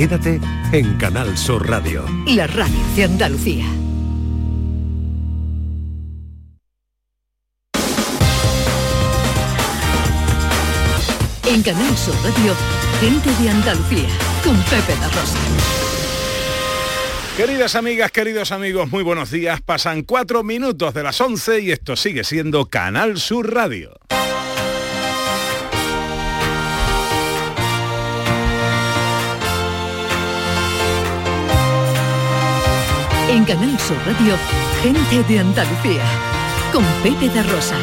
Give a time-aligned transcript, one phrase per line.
[0.00, 0.40] Quédate
[0.72, 2.02] en Canal Sur Radio.
[2.28, 3.66] La radio de Andalucía.
[11.44, 12.54] En Canal Sur Radio,
[12.98, 14.08] gente de Andalucía,
[14.42, 15.38] con Pepe La Rosa.
[17.36, 19.60] Queridas amigas, queridos amigos, muy buenos días.
[19.60, 23.92] Pasan cuatro minutos de las 11 y esto sigue siendo Canal Sur Radio.
[33.40, 34.36] En Canal Sur Radio,
[34.82, 36.02] gente de Andalucía,
[36.74, 37.74] con Pepe de Rosa.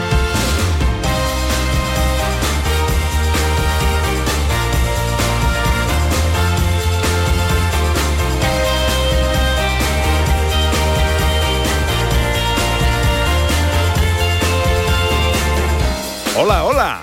[16.37, 16.99] Hola, hola.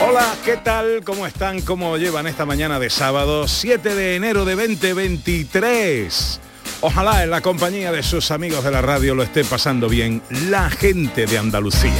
[0.00, 1.02] Hola, ¿qué tal?
[1.04, 1.60] ¿Cómo están?
[1.60, 6.40] ¿Cómo llevan esta mañana de sábado 7 de enero de 2023?
[6.86, 10.68] Ojalá en la compañía de sus amigos de la radio lo esté pasando bien la
[10.68, 11.94] gente de Andalucía.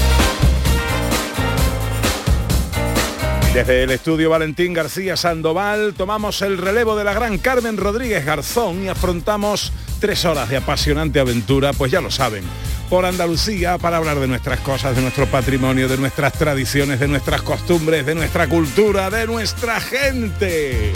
[3.55, 8.85] Desde el estudio Valentín García Sandoval tomamos el relevo de la gran Carmen Rodríguez Garzón
[8.85, 12.45] y afrontamos tres horas de apasionante aventura, pues ya lo saben,
[12.91, 17.41] por Andalucía para hablar de nuestras cosas, de nuestro patrimonio, de nuestras tradiciones, de nuestras
[17.41, 20.93] costumbres, de nuestra cultura, de nuestra gente.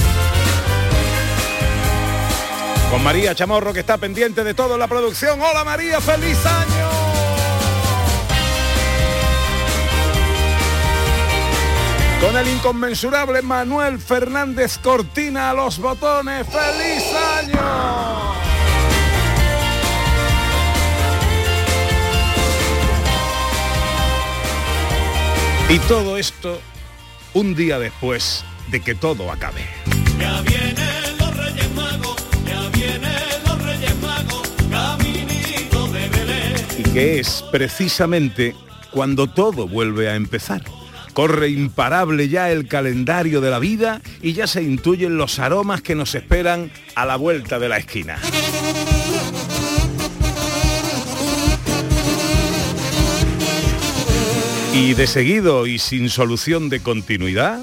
[2.90, 5.40] Con María Chamorro que está pendiente de todo en la producción.
[5.40, 6.88] Hola María, feliz año.
[12.20, 16.46] Con el inconmensurable Manuel Fernández Cortina a los botones.
[16.46, 17.04] ¡Feliz
[17.36, 18.38] año!
[25.68, 26.58] Y todo esto
[27.34, 29.66] un día después de que todo acabe.
[36.92, 38.54] Que es precisamente
[38.90, 40.62] cuando todo vuelve a empezar.
[41.12, 45.94] Corre imparable ya el calendario de la vida y ya se intuyen los aromas que
[45.94, 48.18] nos esperan a la vuelta de la esquina.
[54.74, 57.60] Y de seguido y sin solución de continuidad,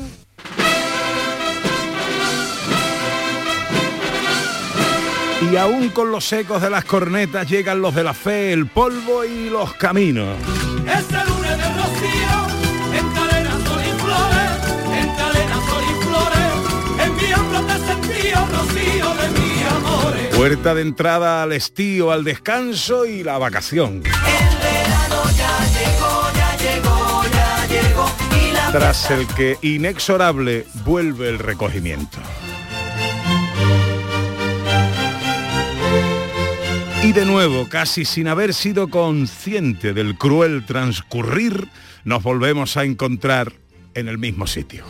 [5.55, 9.23] y aún con los ecos de las cornetas llegan los de la fe, el polvo
[9.23, 10.37] y los caminos.
[10.43, 14.51] Lunes de rocío, en cadena sol y flores,
[14.99, 20.35] en cadena sol y flores, enviándote sentido rocío de mi amores.
[20.35, 24.03] Puerta de entrada al estío, al descanso y la vacación.
[28.73, 32.19] Tras el que inexorable vuelve el recogimiento.
[37.05, 41.67] Y de nuevo, casi sin haber sido consciente del cruel transcurrir,
[42.03, 43.53] nos volvemos a encontrar
[43.93, 44.83] en el mismo sitio.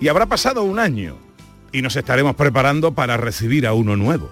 [0.00, 1.16] Y habrá pasado un año
[1.72, 4.30] y nos estaremos preparando para recibir a uno nuevo.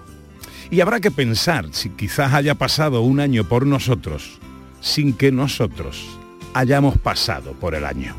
[0.71, 4.39] Y habrá que pensar si quizás haya pasado un año por nosotros
[4.79, 6.07] sin que nosotros
[6.53, 8.15] hayamos pasado por el año.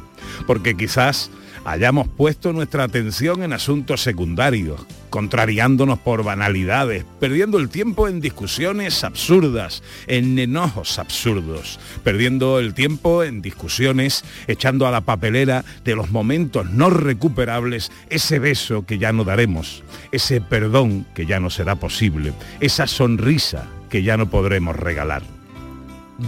[0.46, 1.30] Porque quizás
[1.64, 9.04] hayamos puesto nuestra atención en asuntos secundarios, contrariándonos por banalidades, perdiendo el tiempo en discusiones
[9.04, 16.10] absurdas, en enojos absurdos, perdiendo el tiempo en discusiones, echando a la papelera de los
[16.10, 19.82] momentos no recuperables ese beso que ya no daremos,
[20.12, 25.39] ese perdón que ya no será posible, esa sonrisa que ya no podremos regalar.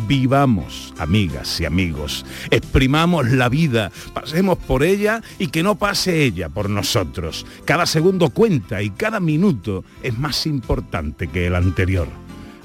[0.07, 6.49] Vivamos, amigas y amigos, exprimamos la vida, pasemos por ella y que no pase ella
[6.49, 7.45] por nosotros.
[7.67, 12.09] Cada segundo cuenta y cada minuto es más importante que el anterior.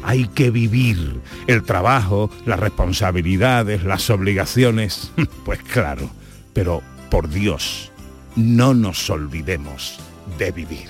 [0.03, 5.11] Hay que vivir el trabajo, las responsabilidades, las obligaciones.
[5.43, 6.09] Pues claro,
[6.53, 7.91] pero por Dios,
[8.35, 9.99] no nos olvidemos
[10.37, 10.87] de vivir.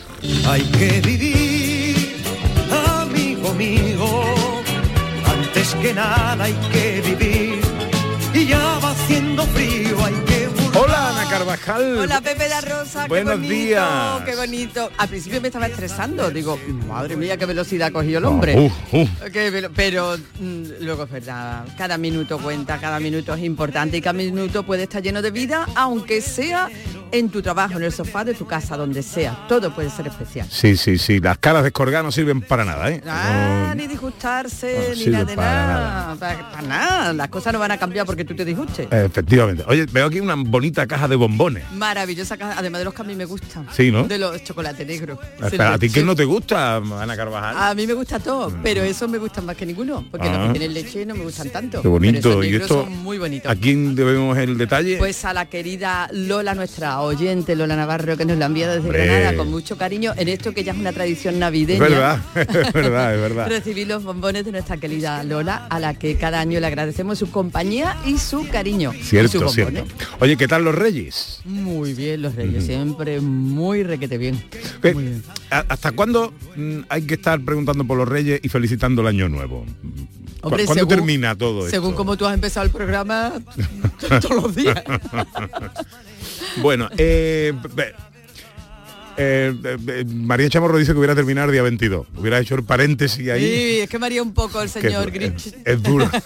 [0.48, 2.24] Hay que vivir,
[2.72, 4.37] amigo mío.
[5.81, 6.87] Que nada hay que
[11.48, 11.98] Carvajal.
[12.00, 14.22] Hola Pepe la Rosa, qué Buenos bonito, días.
[14.26, 14.92] qué bonito.
[14.98, 18.56] Al principio me estaba estresando, digo, madre mía, qué velocidad cogió el hombre.
[18.92, 19.08] Uh, uh.
[19.76, 24.64] Pero mm, luego es verdad, cada minuto cuenta, cada minuto es importante y cada minuto
[24.64, 26.70] puede estar lleno de vida, aunque sea
[27.12, 29.46] en tu trabajo, en el sofá de tu casa, donde sea.
[29.48, 30.46] Todo puede ser especial.
[30.52, 31.20] Sí, sí, sí.
[31.22, 33.02] Las caras descolgadas no sirven para nada, ¿eh?
[33.08, 36.16] Ah, No- ni disgustarse, no ni nada de para nada.
[36.20, 37.14] Para, para nada.
[37.14, 38.88] Las cosas no van a cambiar porque tú te disgustes.
[38.92, 39.64] Efectivamente.
[39.68, 41.37] Oye, veo aquí una bonita caja de bombones.
[41.74, 43.68] Maravillosa caja, además de los que a mí me gustan.
[43.75, 44.04] Sí, ¿no?
[44.07, 45.19] De los chocolate negro.
[45.42, 47.56] Espera, ¿A ti qué qué no te gusta, Ana Carvajal?
[47.57, 50.38] A mí me gusta todo, pero esos me gustan más que ninguno, porque Ah.
[50.38, 51.81] los que tienen leche no me gustan tanto.
[51.81, 52.19] Qué bonito.
[52.30, 52.84] Pero esos ¿Y esto?
[52.84, 53.51] son muy bonitos.
[53.51, 54.98] ¿A quién debemos el detalle?
[54.98, 59.06] Pues a la querida Lola, nuestra oyente, Lola Navarro, que nos la envía desde Hombre.
[59.06, 61.80] Granada con mucho cariño en esto que ya es una tradición es navideña.
[61.80, 63.48] verdad, es verdad, es verdad.
[63.48, 67.30] Recibir los bombones de nuestra querida Lola, a la que cada año le agradecemos su
[67.31, 68.92] compañía y su cariño.
[69.01, 69.86] Cierto, cierto.
[70.19, 71.26] Oye, ¿qué tal los Reyes?
[71.45, 74.44] Muy bien, los reyes, siempre muy requete bien.
[74.81, 75.24] ¿Qué- Muy bien.
[75.50, 79.29] a- ¿Hasta cuándo mm, hay que estar preguntando por los Reyes y felicitando el año
[79.29, 79.65] nuevo?
[80.41, 81.71] ¿Cu- Hombre, ¿Cuándo según- termina todo esto?
[81.71, 83.33] Según como tú has empezado el programa,
[84.21, 84.81] todos los días.
[86.62, 87.53] Bueno, eh,
[89.18, 92.08] eh, eh, María Chamorro dice que hubiera terminado el día 22.
[92.18, 93.42] Hubiera hecho el paréntesis ahí.
[93.42, 95.54] Sí, es que María un poco el señor Grinch.
[95.66, 96.10] Es, duro.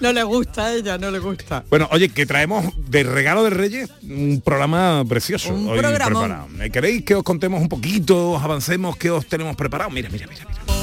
[0.00, 1.64] No le gusta a ella, no le gusta.
[1.70, 5.54] bueno, oye, que traemos de regalo de Reyes un programa precioso.
[5.54, 6.48] Un hoy preparado.
[6.72, 9.90] ¿Queréis que os contemos un poquito, os avancemos, qué os tenemos preparado?
[9.90, 10.81] Mira, mira, mira, mira.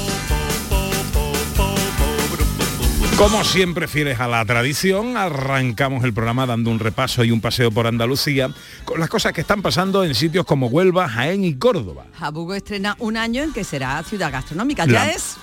[3.20, 7.70] Como siempre, fieles a la tradición, arrancamos el programa dando un repaso y un paseo
[7.70, 8.48] por Andalucía
[8.86, 12.06] con las cosas que están pasando en sitios como Huelva, Jaén y Córdoba.
[12.18, 14.86] Jabugo estrena un año en que será ciudad gastronómica.
[14.86, 15.36] La- Ya es.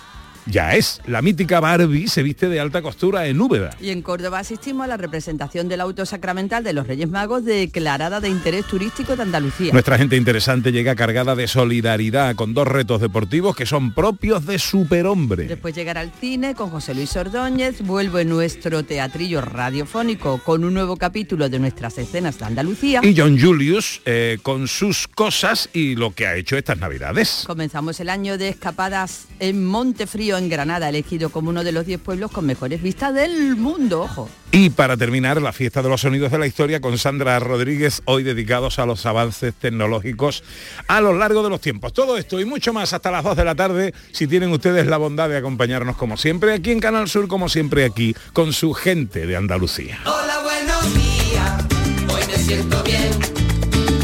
[0.49, 3.71] Ya es, la mítica Barbie se viste de alta costura en Úbeda.
[3.81, 8.21] Y en Córdoba asistimos a la representación del auto sacramental de los Reyes Magos declarada
[8.21, 9.73] de interés turístico de Andalucía.
[9.73, 14.57] Nuestra gente interesante llega cargada de solidaridad con dos retos deportivos que son propios de
[14.57, 15.45] superhombre.
[15.45, 20.95] Después llegará al cine con José Luis Ordóñez, vuelve nuestro teatrillo radiofónico con un nuevo
[20.95, 23.01] capítulo de nuestras escenas de Andalucía.
[23.03, 27.43] Y John Julius eh, con sus cosas y lo que ha hecho estas navidades.
[27.45, 31.99] Comenzamos el año de escapadas en Montefrío, en Granada, elegido como uno de los 10
[31.99, 34.29] pueblos con mejores vistas del mundo, ojo.
[34.51, 38.23] Y para terminar, la fiesta de los sonidos de la historia con Sandra Rodríguez, hoy
[38.23, 40.43] dedicados a los avances tecnológicos
[40.87, 41.93] a lo largo de los tiempos.
[41.93, 44.97] Todo esto y mucho más hasta las 2 de la tarde, si tienen ustedes la
[44.97, 49.27] bondad de acompañarnos como siempre aquí en Canal Sur, como siempre aquí, con su gente
[49.27, 49.99] de Andalucía.
[50.05, 51.65] Hola, buenos días,
[52.07, 53.11] hoy me siento bien.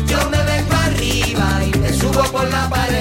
[0.08, 2.93] Yo me vengo arriba y me subo por la pared.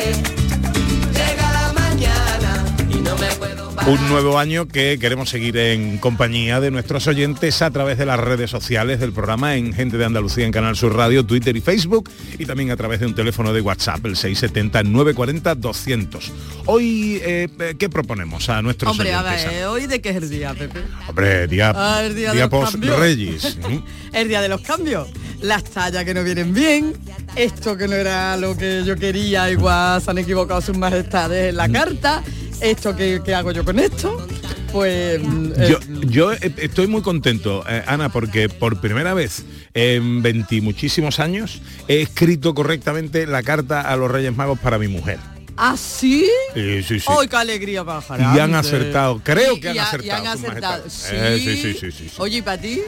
[3.85, 8.21] Un nuevo año que queremos seguir en compañía de nuestros oyentes a través de las
[8.21, 12.09] redes sociales del programa en Gente de Andalucía en Canal Sur Radio, Twitter y Facebook
[12.39, 16.31] y también a través de un teléfono de WhatsApp, el 670-940-200.
[16.67, 19.51] Hoy, eh, ¿qué proponemos a nuestros Hombre, a oyentes?
[19.51, 20.81] ver, ¿hoy de qué es el día, Pepe?
[21.09, 22.77] Hombre, día, Ah, el día de los post.
[22.77, 23.59] Reyes.
[24.13, 25.09] El día de los cambios.
[25.41, 26.93] Las tallas que no vienen bien,
[27.35, 31.57] esto que no era lo que yo quería, igual se han equivocado sus majestades en
[31.57, 31.73] la Mm.
[31.73, 32.23] carta,
[32.63, 34.27] esto que, que hago yo con esto,
[34.73, 35.21] pues...
[35.21, 39.45] eh, Yo, yo eh, estoy muy contento, eh, Ana, porque por primera vez
[39.75, 44.79] en 20 y muchísimos años he escrito correctamente la carta a los Reyes Magos para
[44.79, 45.19] mi mujer.
[45.57, 46.27] ¿Ah, sí?
[46.55, 46.99] Sí, sí.
[47.07, 48.19] ¡Ay, qué alegría bajar!
[48.21, 50.83] Y han acertado, creo que han acertado, han acertado.
[50.85, 50.93] majestades.
[50.93, 51.15] Sí.
[51.15, 52.15] Eh, sí, sí, sí, sí, sí.
[52.19, 52.81] Oye, ¿y para ti?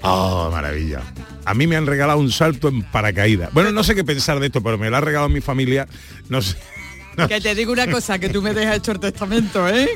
[0.00, 1.02] Oh, maravilla.
[1.44, 3.52] A mí me han regalado un salto en paracaídas.
[3.52, 5.86] Bueno, no sé qué pensar de esto, pero me lo ha regalado mi familia.
[6.28, 6.56] No sé.
[7.28, 9.88] Que te digo una cosa, que tú me dejas hecho el testamento, ¿eh?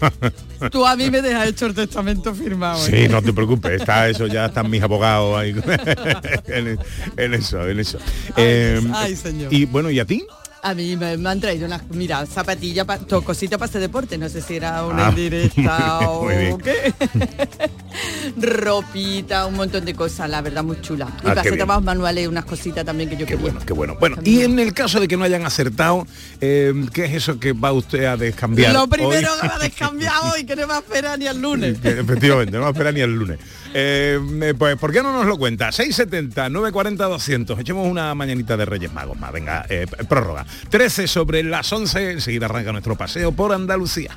[0.70, 2.86] Tú a mí me dejas hecho el testamento firmado.
[2.86, 3.06] ¿eh?
[3.06, 5.50] Sí, no te preocupes, está eso, ya están mis abogados ahí
[6.46, 6.78] en,
[7.16, 7.98] en eso, en eso.
[8.36, 9.52] Eh, ay, señor.
[9.52, 10.24] Y bueno, ¿y a ti?
[10.62, 14.18] A mí me, me han traído unas, mira, zapatillas, pa, cositas para hacer deporte.
[14.18, 16.92] No sé si era una Ah, indirecta o qué.
[18.36, 21.06] Ropita, un montón de cosas, la verdad, muy chula.
[21.06, 23.42] Y Ah, para hacer trabajos manuales, unas cositas también que yo Qué quería.
[23.52, 23.96] bueno, qué bueno.
[23.98, 26.06] Bueno, y en el caso de que no hayan acertado,
[26.40, 28.72] eh, ¿qué es eso que va usted a descambiar?
[28.72, 29.40] Lo primero hoy?
[29.40, 31.78] que me ha descambiado y que no me espera ni el lunes.
[31.80, 33.38] Que Efectivamente, no va a esperar ni el lunes.
[33.74, 35.72] Eh, eh, pues, ¿por qué no nos lo cuenta?
[35.72, 37.58] 670, 940, 200.
[37.58, 39.32] Echemos una mañanita de Reyes Magos más.
[39.32, 40.46] Venga, eh, prórroga.
[40.70, 42.12] 13 sobre las 11.
[42.12, 44.16] Enseguida arranca nuestro paseo por Andalucía.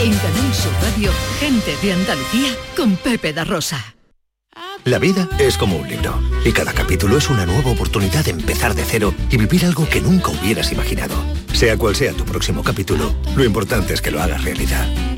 [0.00, 3.94] En Canal Sur Radio, gente de Andalucía con Pepe da Rosa.
[4.84, 8.74] La vida es como un libro y cada capítulo es una nueva oportunidad de empezar
[8.74, 11.14] de cero y vivir algo que nunca hubieras imaginado.
[11.52, 14.86] Sea cual sea tu próximo capítulo, lo importante es que lo hagas realidad.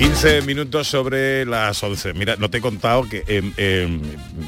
[0.00, 2.14] ...15 minutos sobre las 11.
[2.14, 4.00] Mira, no te he contado que em, em,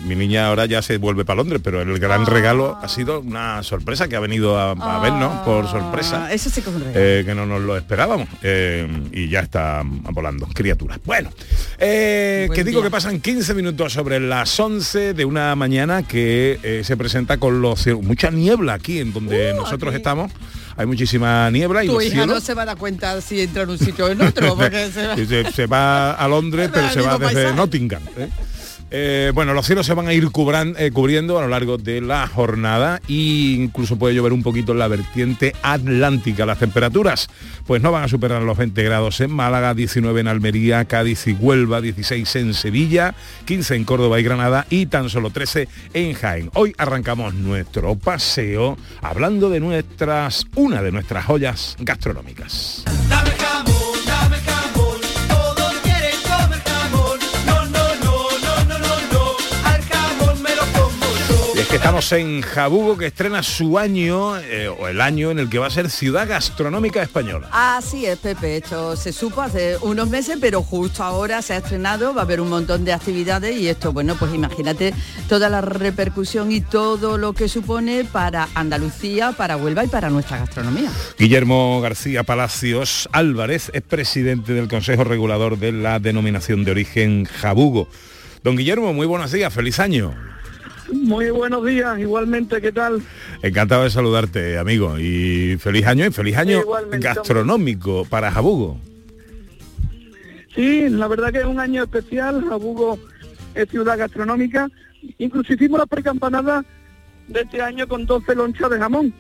[0.07, 3.63] mi niña ahora ya se vuelve para Londres, pero el gran regalo ha sido una
[3.63, 6.25] sorpresa que ha venido a, a vernos por sorpresa.
[6.25, 9.83] Ah, Eso sí que es eh, que no nos lo esperábamos eh, y ya está
[9.85, 10.99] volando, criaturas.
[11.05, 11.31] Bueno,
[11.79, 12.89] eh, que digo día.
[12.89, 17.87] que pasan 15 minutos sobre las 11 de una mañana que se presenta con los
[18.01, 19.99] mucha niebla aquí en donde nosotros aquí.
[19.99, 20.33] estamos.
[20.77, 22.29] Hay muchísima niebla y Tu hija cielos...
[22.35, 24.91] no se va a dar cuenta si entra en un sitio o en otro, porque
[24.95, 27.57] se va- se, se va a Londres, pero se va desde paisaje.
[27.57, 28.03] Nottingham.
[28.17, 28.29] ¿eh?
[28.95, 32.27] Eh, bueno, los cielos se van a ir eh, cubriendo a lo largo de la
[32.27, 36.45] jornada e incluso puede llover un poquito en la vertiente atlántica.
[36.45, 37.29] Las temperaturas
[37.67, 41.33] pues no van a superar los 20 grados en Málaga, 19 en Almería, Cádiz y
[41.33, 43.15] Huelva, 16 en Sevilla,
[43.47, 46.51] 15 en Córdoba y Granada y tan solo 13 en Jaén.
[46.53, 52.85] Hoy arrancamos nuestro paseo hablando de nuestras, una de nuestras joyas gastronómicas.
[61.73, 65.59] Que estamos en Jabugo que estrena su año, eh, o el año en el que
[65.59, 67.49] va a ser ciudad gastronómica española.
[67.51, 68.59] Así es, Pepe.
[68.59, 72.43] Esto se supo hace unos meses, pero justo ahora se ha estrenado, va a haber
[72.43, 74.93] un montón de actividades y esto, bueno, pues imagínate
[75.31, 80.41] toda la repercusión y todo lo que supone para Andalucía, para Huelva y para nuestra
[80.41, 80.91] gastronomía.
[81.19, 87.89] Guillermo García Palacios Álvarez es presidente del Consejo Regulador de la denominación de origen Jabugo.
[88.45, 90.32] Don Guillermo, muy buenos días, feliz año.
[90.93, 93.03] Muy buenos días, igualmente, ¿qué tal?
[93.41, 98.79] Encantado de saludarte, amigo, y feliz año y feliz año Igualmente, gastronómico para Jabugo.
[100.55, 102.99] Sí, la verdad que es un año especial, Jabugo
[103.55, 104.69] es ciudad gastronómica,
[105.19, 106.63] incluso hicimos la precampanada
[107.27, 109.15] de este año con 12 lonchas de jamón,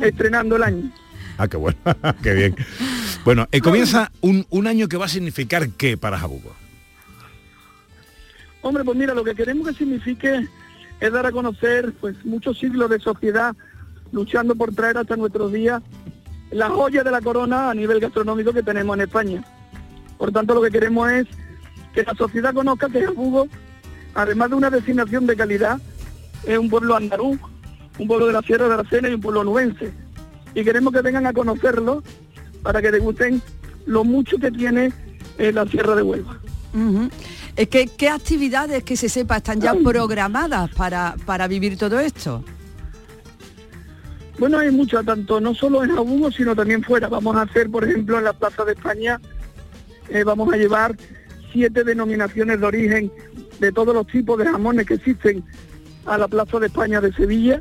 [0.00, 0.90] estrenando el año.
[1.38, 1.78] Ah, qué bueno,
[2.22, 2.56] qué bien.
[3.24, 6.52] Bueno, eh, comienza un, un año que va a significar qué para Jabugo.
[8.62, 10.48] Hombre, pues mira, lo que queremos que signifique
[11.00, 13.54] es dar a conocer pues muchos siglos de sociedad
[14.12, 15.82] luchando por traer hasta nuestros días
[16.50, 19.44] la joya de la corona a nivel gastronómico que tenemos en España.
[20.16, 21.26] Por tanto, lo que queremos es
[21.92, 23.48] que la sociedad conozca que Jabugo,
[24.14, 25.80] además de una destinación de calidad,
[26.44, 27.38] es un pueblo andaluz,
[27.98, 29.92] un pueblo de la Sierra de Aracena y un pueblo nubense.
[30.54, 32.02] Y queremos que vengan a conocerlo
[32.62, 33.42] para que degusten
[33.84, 34.92] lo mucho que tiene
[35.38, 36.38] eh, la Sierra de Huelva.
[37.56, 42.44] Que, ¿Qué actividades que se sepa están ya programadas para, para vivir todo esto?
[44.38, 47.08] Bueno, hay muchas, tanto no solo en Jabugo, sino también fuera.
[47.08, 49.18] Vamos a hacer, por ejemplo, en la Plaza de España,
[50.10, 50.94] eh, vamos a llevar
[51.52, 53.12] siete denominaciones de origen
[53.58, 55.42] de todos los tipos de jamones que existen
[56.04, 57.60] a la Plaza de España de Sevilla.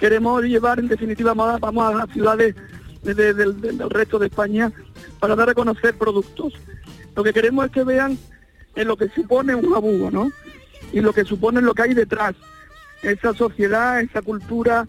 [0.00, 2.56] Queremos llevar, en definitiva, vamos a, las ciudades
[3.04, 4.72] de- de- del resto de España
[5.20, 6.54] para dar a conocer productos.
[7.14, 8.18] Lo que queremos es que vean
[8.80, 10.30] en lo que supone un jabugo, ¿no?
[10.92, 12.34] Y lo que supone lo que hay detrás.
[13.02, 14.86] Esa sociedad, esa cultura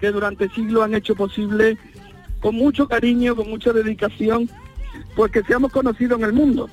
[0.00, 1.78] que durante siglos han hecho posible
[2.40, 4.50] con mucho cariño, con mucha dedicación,
[5.16, 6.68] pues que seamos conocidos en el mundo.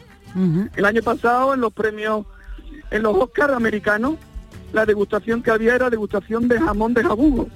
[0.76, 2.26] El año pasado en los premios,
[2.92, 4.16] en los Oscars americanos,
[4.74, 7.48] la degustación que había era degustación de jamón de jabugo.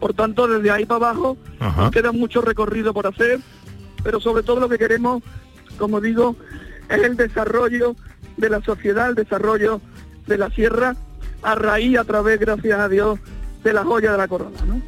[0.00, 1.82] Por tanto, desde ahí para abajo Ajá.
[1.82, 3.40] nos queda mucho recorrido por hacer,
[4.02, 5.22] pero sobre todo lo que queremos,
[5.78, 6.36] como digo,
[6.88, 7.96] es el desarrollo
[8.36, 9.80] de la sociedad, el desarrollo
[10.26, 10.96] de la sierra,
[11.42, 13.18] a raíz, a través, gracias a Dios,
[13.62, 14.80] de la joya de la corona, ¿no?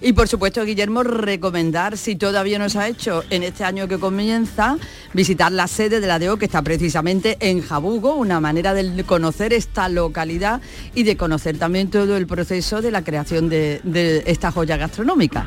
[0.00, 3.98] Y por supuesto, Guillermo, recomendar, si todavía no se ha hecho en este año que
[3.98, 4.76] comienza,
[5.12, 9.52] visitar la sede de la DEO, que está precisamente en Jabugo, una manera de conocer
[9.52, 10.60] esta localidad
[10.94, 15.46] y de conocer también todo el proceso de la creación de esta joya gastronómica.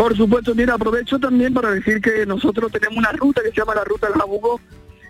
[0.00, 3.74] Por supuesto, mira, aprovecho también para decir que nosotros tenemos una ruta que se llama
[3.74, 4.58] la Ruta del Jabugo,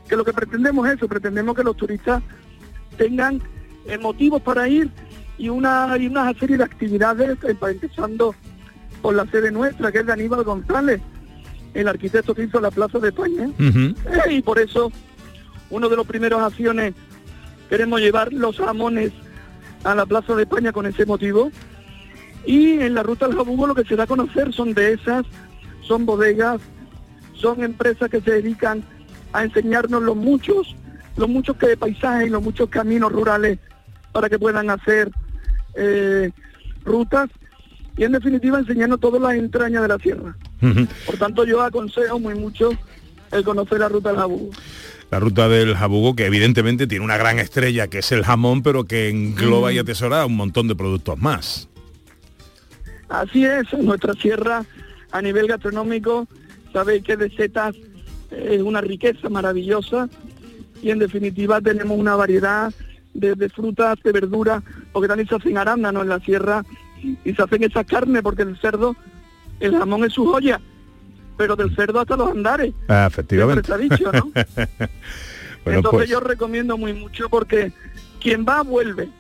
[0.09, 2.21] que lo que pretendemos es eso, pretendemos que los turistas
[2.99, 3.41] tengan
[3.87, 4.91] eh, motivos para ir
[5.39, 8.35] y una, y una serie de actividades, eh, empezando
[9.01, 11.01] por la sede nuestra, que es de Aníbal González,
[11.73, 13.49] el arquitecto que hizo la Plaza de España.
[13.61, 14.91] Eh, y por eso,
[15.71, 16.95] uno de los primeros acciones,
[17.69, 19.13] queremos llevar los jamones
[19.85, 21.53] a la Plaza de España con ese motivo.
[22.47, 25.25] Y en la ruta del jabugo lo que se da a conocer son dehesas,
[25.83, 26.61] son bodegas,
[27.35, 28.83] son empresas que se dedican
[29.33, 30.75] a enseñarnos los muchos,
[31.17, 33.59] los muchos que paisajes y los muchos caminos rurales
[34.13, 35.11] para que puedan hacer
[35.75, 36.31] eh,
[36.85, 37.29] rutas
[37.97, 40.37] y en definitiva enseñarnos todas las entrañas de la sierra.
[41.07, 42.71] Por tanto yo aconsejo muy mucho
[43.31, 44.51] el conocer la ruta del jabugo.
[45.11, 48.85] La ruta del jabugo, que evidentemente tiene una gran estrella, que es el jamón, pero
[48.85, 51.70] que engloba y atesora un montón de productos más.
[53.11, 54.65] Así es, en nuestra sierra
[55.11, 56.29] a nivel gastronómico,
[56.73, 57.75] sabéis que de setas
[58.31, 60.09] eh, es una riqueza maravillosa
[60.81, 62.73] y en definitiva tenemos una variedad
[63.13, 64.63] de, de frutas, de verduras,
[64.93, 66.65] porque también se hacen arándanos en la sierra
[67.25, 68.95] y se hacen esas carnes porque el cerdo,
[69.59, 70.61] el jamón es su joya,
[71.37, 72.73] pero del cerdo hasta los andares.
[72.89, 73.67] Ah, efectivamente.
[73.67, 74.31] Se ha dicho, ¿no?
[75.63, 77.71] Bueno, Entonces pues, yo recomiendo muy mucho porque
[78.19, 79.11] quien va vuelve.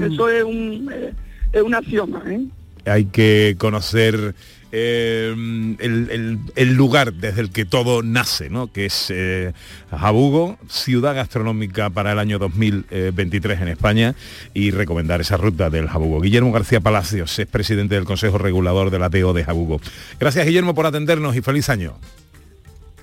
[0.00, 1.12] Eso es un eh,
[1.52, 2.46] es un axioma, ¿eh?
[2.90, 4.34] Hay que conocer
[4.70, 5.34] eh,
[5.78, 8.70] el, lugar desde el que todo nace, ¿no?
[8.70, 9.52] que es eh,
[9.90, 14.14] Jabugo, ciudad gastronómica para el año 2023 en España,
[14.52, 16.20] y recomendar esa ruta del Jabugo.
[16.20, 19.80] Guillermo García Palacios es presidente del Consejo Regulador de la DEO de Jabugo.
[20.20, 21.98] Gracias, Guillermo, por atendernos y feliz año.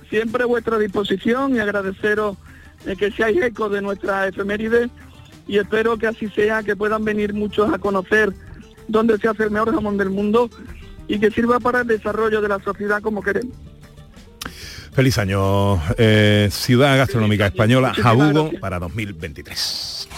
[0.08, 2.36] siempre a vuestra disposición y agradeceros
[2.86, 4.88] eh, que seáis eco de nuestra efeméride
[5.48, 8.32] y espero que así sea, que puedan venir muchos a conocer
[8.88, 10.50] dónde se hace el mejor jamón del mundo
[11.08, 13.56] y que sirva para el desarrollo de la sociedad como queremos.
[14.92, 18.60] Feliz año, eh, ciudad gastronómica española, Jabugo, gracias.
[18.62, 20.08] para 2023.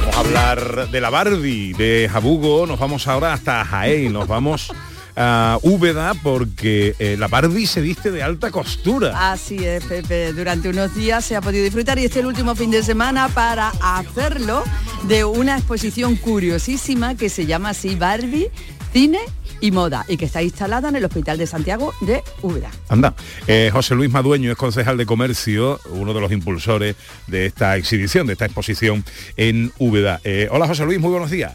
[0.00, 4.72] Vamos a hablar de la Barbie, de Jabugo, nos vamos ahora hasta Jaén, nos vamos
[5.16, 9.32] a Úbeda porque eh, la Barbie se viste de alta costura.
[9.32, 10.32] Así es, Pepe.
[10.32, 13.28] Durante unos días se ha podido disfrutar y este es el último fin de semana
[13.28, 14.64] para hacerlo
[15.04, 18.50] de una exposición curiosísima que se llama así Barbie,
[18.92, 19.20] Cine
[19.60, 22.70] y Moda y que está instalada en el Hospital de Santiago de Úbeda.
[22.88, 23.14] Anda,
[23.46, 26.96] eh, José Luis Madueño es concejal de comercio, uno de los impulsores
[27.26, 29.04] de esta exhibición, de esta exposición
[29.36, 30.20] en Úbeda.
[30.24, 31.52] Eh, hola José Luis, muy buenos días.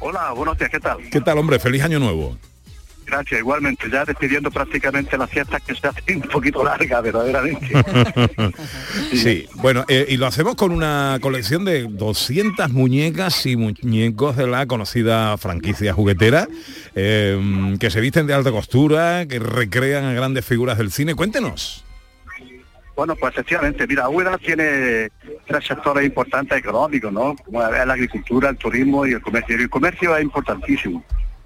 [0.00, 0.98] Hola, buenos días, ¿qué tal?
[1.10, 1.58] ¿Qué tal, hombre?
[1.58, 2.36] Feliz año nuevo.
[3.06, 7.72] Gracias, igualmente, ya despidiendo prácticamente las fiestas que se hacen un poquito largas, verdaderamente.
[9.12, 14.46] sí, bueno, eh, y lo hacemos con una colección de 200 muñecas y muñecos de
[14.46, 16.48] la conocida franquicia juguetera,
[16.94, 21.14] eh, que se visten de alta costura, que recrean a grandes figuras del cine.
[21.14, 21.84] Cuéntenos.
[22.94, 25.10] Bueno, pues efectivamente, mira, Úbeda tiene
[25.46, 27.34] tres sectores importantes económicos, ¿no?
[27.36, 29.58] Como es la agricultura, el turismo y el comercio.
[29.58, 31.02] Y el comercio es importantísimo.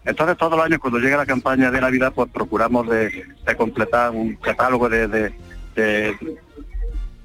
[0.07, 3.25] Entonces todos los años cuando llega la campaña de Navidad pues procuramos de,
[3.57, 5.33] completar un catálogo de,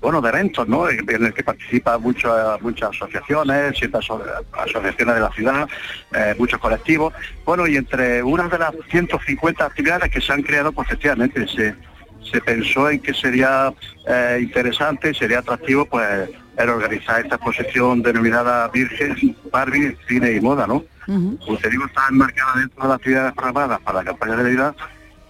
[0.02, 0.90] bueno de eventos ¿no?
[0.90, 5.70] en el que participan muchas muchas asociaciones, ciertas aso- asociaciones de la ciudad,
[6.14, 7.14] eh, muchos colectivos.
[7.46, 11.76] Bueno y entre una de las 150 actividades que se han creado pues efectivamente se,
[12.32, 13.72] se pensó en que sería
[14.08, 20.68] eh, interesante sería atractivo pues el organizar esta exposición denominada Virgen, Barbie, Cine y Moda,
[20.68, 20.84] ¿no?
[21.06, 24.76] Como te digo, está enmarcada dentro de las actividades programadas para la campaña de Navidad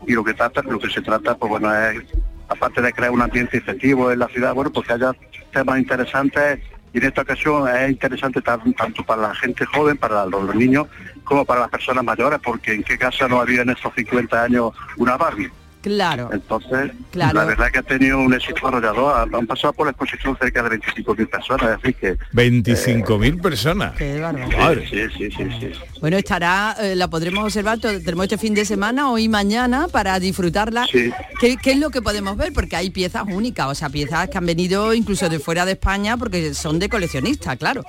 [0.07, 2.01] y lo que trata, lo que se trata, pues bueno, es
[2.49, 5.11] aparte de crear un ambiente efectivo en la ciudad, bueno, pues que haya
[5.53, 6.59] temas interesantes
[6.93, 10.87] y en esta ocasión es interesante tan- tanto para la gente joven, para los niños,
[11.23, 14.73] como para las personas mayores, porque en qué casa no había en estos 50 años
[14.97, 15.49] una Barbie.
[15.81, 16.29] Claro.
[16.31, 17.39] Entonces, Claro.
[17.39, 19.29] la verdad que ha tenido un éxito arrollador.
[19.33, 22.17] Han, pasado por la exposición cerca de 25.000 personas, decir que...
[22.33, 23.93] 25.000 personas.
[23.97, 24.75] Qué barbaridad.
[24.89, 25.71] Sí, sí, sí, sí.
[25.99, 30.85] Bueno, estará, eh, la podremos observar, tenemos este fin de semana, hoy mañana, para disfrutarla.
[30.91, 31.11] Sí.
[31.39, 32.53] ¿Qué, qué es lo que podemos ver?
[32.53, 36.17] Porque hay piezas únicas, o sea, piezas que han venido incluso de fuera de España,
[36.17, 37.83] porque son de coleccionistas, claro.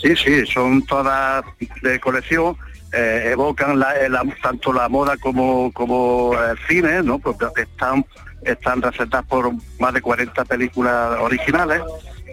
[0.00, 1.44] Sí, sí, son todas
[1.82, 2.56] de colección,
[2.96, 4.08] eh, evocan eh,
[4.42, 7.18] tanto la moda como, como el cine, ¿no?
[7.18, 8.04] Porque están,
[8.42, 11.82] están recetadas por más de 40 películas originales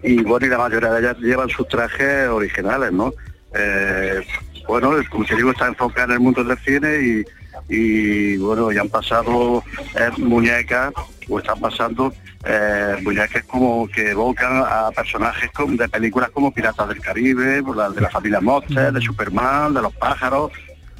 [0.03, 3.13] y bueno, y la mayoría de ellas llevan sus trajes originales, ¿no?
[3.53, 4.25] Eh,
[4.65, 7.25] bueno, como te digo, está enfocada en el mundo del cine y,
[7.69, 9.63] y bueno, ya han pasado
[9.95, 10.93] eh, muñecas,
[11.29, 12.13] o están pasando
[12.45, 18.01] eh, muñecas como que evocan a personajes de películas como Piratas del Caribe, la- de
[18.01, 20.51] la familia Monster, de Superman, de los pájaros,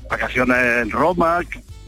[0.09, 1.39] Vacaciones en Roma,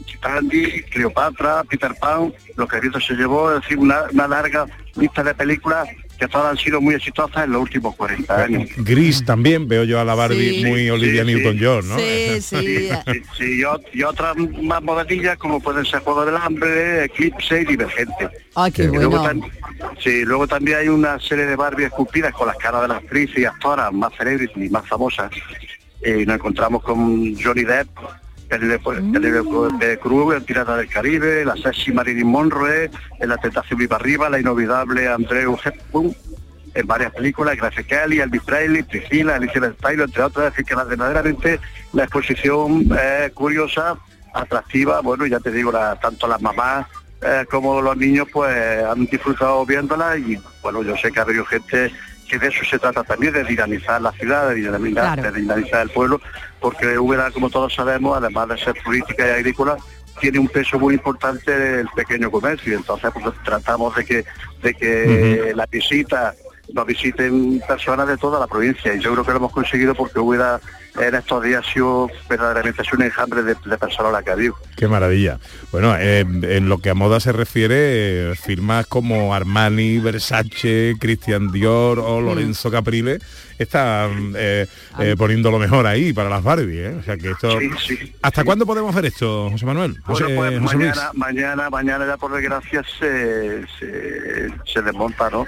[0.04, 4.66] Titanic, Cleopatra, Peter Pan, lo que el viento se llevó, es decir, una, una larga
[4.94, 8.68] lista de películas que todas han sido muy exitosas en los últimos 40 años.
[8.78, 10.64] Gris también, veo yo a la Barbie Sí.
[10.64, 11.34] muy Olivia Sí, sí.
[11.34, 11.98] Newton-John, ¿no?
[11.98, 12.56] Sí, sí.
[12.56, 17.62] Sí, sí, y, ot- y otras más modernillas como pueden ser Juego del Hambre, Eclipse
[17.62, 18.28] y Divergente.
[18.54, 19.22] Ah, qué Y luego,
[20.02, 23.38] sí, luego también hay una serie de Barbie esculpidas con las caras de las actrices
[23.38, 25.30] y actoras más celebrities y más famosas.
[26.02, 27.88] Eh, Y nos encontramos con Johnny Depp,
[28.48, 34.28] Penélope Penélope Cruz, el Pirata del Caribe, la sexy Marilyn Monroe, La Tentación Viva Arriba,
[34.30, 36.14] la inolvidable Andreu Hepburn,
[36.74, 40.74] en varias películas, Grace Kelly, Elvis Presley, Priscilla, Alicia del entre otras, es decir, que
[40.74, 41.60] verdaderamente
[41.92, 43.96] la exposición es curiosa,
[44.34, 46.86] atractiva, bueno, ya te digo, la- tanto las mamás
[47.22, 48.54] eh, como los niños pues
[48.84, 51.90] han disfrutado viéndola y bueno, yo sé que ha habido gente
[52.28, 55.32] que de eso se trata también, de dinamizar la ciudad, de dinamizar, Claro.
[55.32, 56.20] de dinamizar el pueblo,
[56.60, 59.76] porque Úbeda, como todos sabemos, además de ser turística y agrícola,
[60.20, 64.24] tiene un peso muy importante el pequeño comercio, y entonces pues, tratamos de que,
[64.62, 66.34] de que la visita
[66.72, 68.94] nos visiten personas de toda la provincia.
[68.94, 70.60] Y yo creo que lo hemos conseguido porque Úbeda
[70.98, 74.30] en estos días ha sido verdaderamente ha sido un enjambre de, de personas la que
[74.30, 74.54] ha habido.
[74.76, 75.38] Qué maravilla.
[75.72, 81.52] Bueno, eh, en lo que a moda se refiere, eh, firmas como Armani, Versace, Christian
[81.52, 83.18] Dior o Lorenzo Caprile
[83.58, 84.66] están eh,
[84.98, 86.78] eh, poniendo lo mejor ahí para las Barbie.
[86.78, 86.96] ¿eh?
[86.98, 87.58] O sea que esto.
[87.60, 88.12] Sí, sí.
[88.22, 89.96] ¿Hasta cuándo podemos ver esto, José Manuel?
[90.02, 90.86] José, Bueno, pues Luis.
[90.96, 95.46] mañana, mañana, mañana ya por desgracia se, se, se desmonta, ¿no?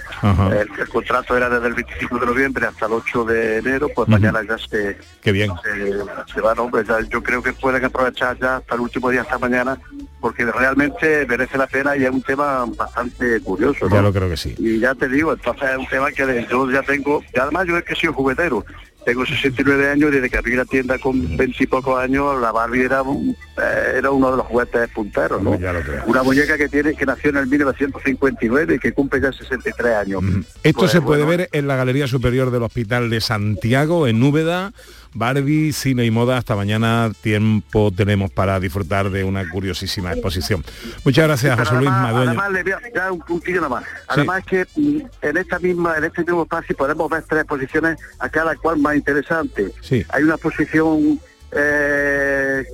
[0.52, 4.08] El, el contrato era desde el 25 de noviembre hasta el 8 de enero, pues
[4.08, 5.50] mañana ya se, Qué bien.
[5.62, 6.68] se, se va, ¿no?
[6.70, 9.78] Pues ya yo creo que pueden aprovechar ya hasta el último día, hasta mañana,
[10.20, 13.96] porque realmente merece la pena y es un tema bastante curioso, ¿no?
[13.96, 14.54] Ya lo creo que sí.
[14.58, 17.76] Y ya te digo, entonces es un tema que yo ya tengo, y además yo
[17.78, 18.64] es que sido juguetero,
[19.04, 22.52] tengo 69 años y desde que abrí la tienda con 20 y pocos años, la
[22.52, 25.56] Barbie era, un- eh, era uno de los juguetes punteros, ¿no?
[25.56, 25.80] Creo.
[26.06, 30.22] Una muñeca que tiene que nació en el 1959 y que cumple ya 63 años.
[30.62, 34.22] Esto Pues, se puede bueno, ver en la Galería Superior del Hospital de Santiago, en
[34.22, 34.72] Úbeda.
[35.14, 36.36] Barbie, cine y moda.
[36.36, 40.64] Hasta mañana tiempo tenemos para disfrutar de una curiosísima exposición.
[41.04, 42.30] Muchas gracias, José Luis además, Madueño.
[42.30, 43.84] además le voy a dar un puntillo nada más.
[44.08, 48.28] Además que mm, en esta misma, en este mismo espacio podemos ver tres exposiciones, a
[48.28, 49.72] cada cual más interesante.
[49.80, 50.04] Sí.
[50.10, 51.20] Hay una exposición
[51.52, 52.64] eh,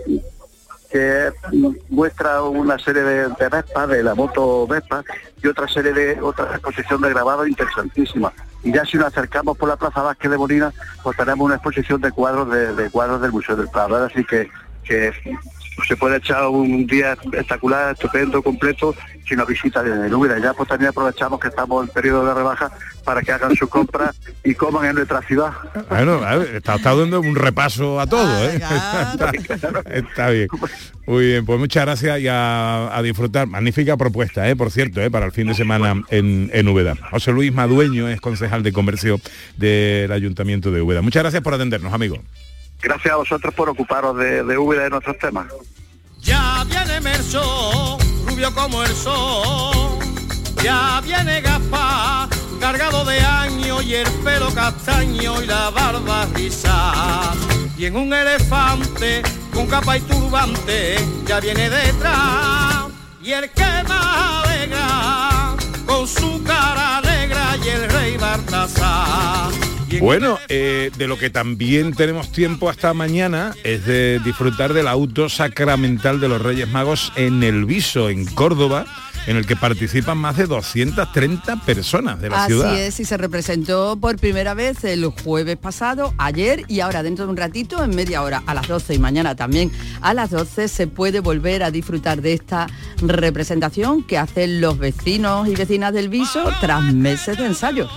[0.90, 5.04] que mm, muestra una serie de, de Vespa, de la moto Vespa,
[5.42, 8.32] y otra serie de otra exposición de grabado interesantísima.
[8.64, 10.72] Y ya si nos acercamos por la Plaza Vázquez de Molina,
[11.02, 14.04] pues tenemos una exposición de cuadros de, de cuadros del Museo del Prado.
[14.04, 14.50] Así que,
[14.82, 15.12] que
[15.86, 18.94] se puede echar un día espectacular, estupendo, completo,
[19.26, 20.38] si nos visitan en el Úbeda.
[20.38, 22.70] Ya pues también aprovechamos que estamos en periodo de rebaja
[23.04, 25.52] para que hagan sus compras y coman en nuestra ciudad.
[25.88, 28.60] Bueno, está, está dando un repaso a todo, ¿eh?
[29.86, 30.48] está bien.
[31.06, 33.46] Muy bien, pues muchas gracias y a, a disfrutar.
[33.46, 34.56] Magnífica propuesta, ¿eh?
[34.56, 35.10] por cierto, ¿eh?
[35.10, 36.96] para el fin de semana en, en Úbeda.
[37.10, 39.20] José Luis Madueño es concejal de comercio
[39.56, 41.02] del Ayuntamiento de Úbeda.
[41.02, 42.18] Muchas gracias por atendernos, amigo.
[42.84, 45.46] Gracias a vosotros por ocuparos de, de de nuestros temas.
[46.20, 49.98] Ya viene Merso, rubio como el sol.
[50.62, 52.28] Ya viene Gaspar,
[52.60, 57.32] cargado de años y el pelo castaño y la barba risa.
[57.78, 59.22] Y en un elefante
[59.54, 62.84] con capa y turbante ya viene detrás.
[63.22, 69.63] Y el que más alegra con su cara negra y el rey Baltasar.
[70.00, 75.28] Bueno, eh, de lo que también tenemos tiempo hasta mañana es de disfrutar del auto
[75.28, 78.86] sacramental de los Reyes Magos en El Viso, en Córdoba,
[79.26, 82.78] en el que participan más de 230 personas de la Así ciudad.
[82.78, 87.30] es, y se representó por primera vez el jueves pasado, ayer y ahora dentro de
[87.30, 90.86] un ratito, en media hora, a las 12 y mañana también a las 12 se
[90.86, 92.66] puede volver a disfrutar de esta
[93.00, 97.88] representación que hacen los vecinos y vecinas del Viso tras meses de ensayo.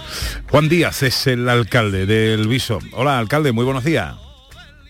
[0.49, 2.79] Juan Díaz es el alcalde del Viso.
[2.93, 4.15] Hola, alcalde, muy buenos días.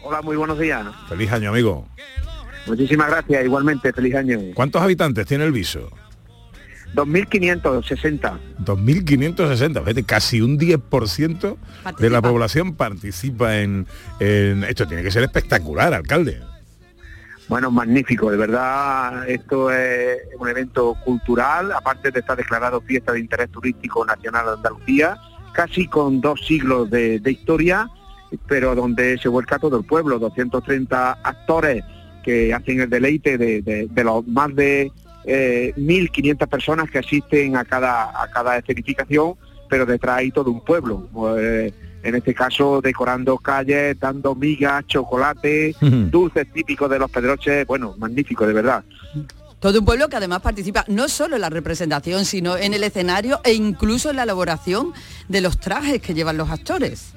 [0.04, 0.86] Hola, muy buenos días.
[1.10, 1.88] Feliz año, amigo.
[2.66, 4.40] Muchísimas gracias, igualmente, feliz año.
[4.54, 5.90] ¿Cuántos habitantes tiene el Viso?
[6.96, 8.38] 2.560.
[8.64, 12.22] 2.560, fíjate, casi un 10% de la Participa.
[12.22, 13.86] población participa en,
[14.20, 14.64] en...
[14.64, 16.42] Esto tiene que ser espectacular, alcalde.
[17.48, 23.22] Bueno, magnífico, de verdad, esto es un evento cultural, aparte de estar declarado fiesta de
[23.22, 25.18] interés turístico nacional de Andalucía,
[25.54, 27.90] casi con dos siglos de, de historia,
[28.48, 31.86] pero donde se vuelca todo el pueblo, 230 actores
[32.22, 34.92] que hacen el deleite de, de- de los más de
[35.28, 39.36] eh, 1.500 personas que asisten a cada, a cada escenificación,
[39.70, 41.08] pero detrás hay todo un pueblo.
[41.38, 47.96] eh, en este caso decorando calles, dando migas, chocolate, dulces típicos de los pedroches, bueno,
[47.98, 48.84] magnífico de verdad.
[49.60, 53.42] Todo un pueblo que además participa no solo en la representación, sino en el escenario
[53.44, 54.94] e incluso en la elaboración
[55.28, 57.14] de los trajes que llevan los actores.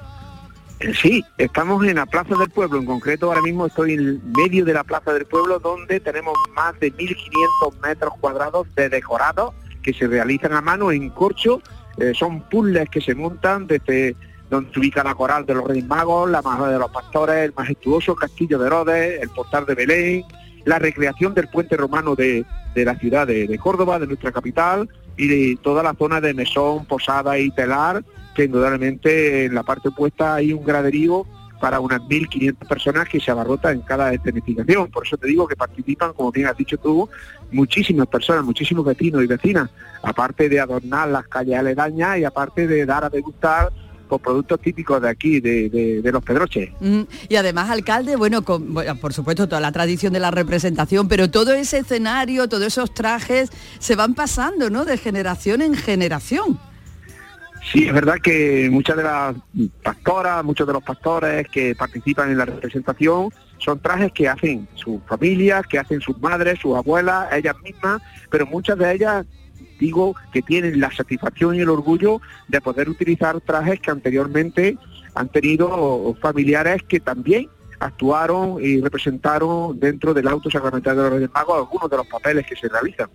[0.81, 4.73] Sí, estamos en la Plaza del Pueblo, en concreto ahora mismo estoy en medio de
[4.73, 10.07] la Plaza del Pueblo donde tenemos más de 1.500 metros cuadrados de decorados que se
[10.07, 11.61] realizan a mano en corcho,
[11.99, 14.15] Eh, son puzzles que se montan desde
[14.49, 17.53] donde se ubica la coral de los Reyes Magos, la Majada de los Pastores, el
[17.55, 20.25] majestuoso Castillo de Herodes, el Portal de Belén,
[20.65, 24.89] la recreación del puente romano de, de la ciudad de, de Córdoba, de nuestra capital,
[25.21, 28.03] y toda la zona de Mesón, Posada y Telar,
[28.35, 31.27] que indudablemente en la parte opuesta hay un graderío
[31.61, 34.91] para unas 1.500 personas que se abarrotan en cada escenificación.
[34.91, 37.09] Por eso te digo que participan, como bien has dicho tú,
[37.53, 39.69] muchísimas personas, muchísimos vecinos y vecinas,
[40.03, 43.71] aparte de adornar las calles aledañas y aparte de dar a degustar
[44.11, 46.71] por productos típicos de aquí, de, de- de los Pedroches.
[46.81, 51.09] Mm, Y además, alcalde, bueno, con- bueno, por supuesto, toda la tradición de la representación,
[51.09, 54.85] pero todo ese escenario, todos esos trajes se van pasando, ¿no?
[54.85, 56.59] De generación en generación.
[57.73, 59.37] Sí, es verdad que muchas de las
[59.83, 65.01] pastoras, muchos de los pastores que participan en la representación son trajes que hacen sus
[65.07, 69.27] familias, que hacen sus madres, sus abuelas, ellas mismas, pero muchas de ellas
[69.81, 74.77] digo que tienen la satisfacción y el orgullo de poder utilizar trajes que anteriormente
[75.15, 77.49] han tenido familiares que también
[77.81, 82.47] actuaron y representaron dentro del auto sacramental de los Reyes Magos algunos de los papeles
[82.47, 83.09] que se realizan.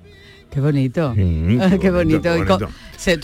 [0.50, 1.14] Qué bonito.
[1.82, 2.30] qué bonito.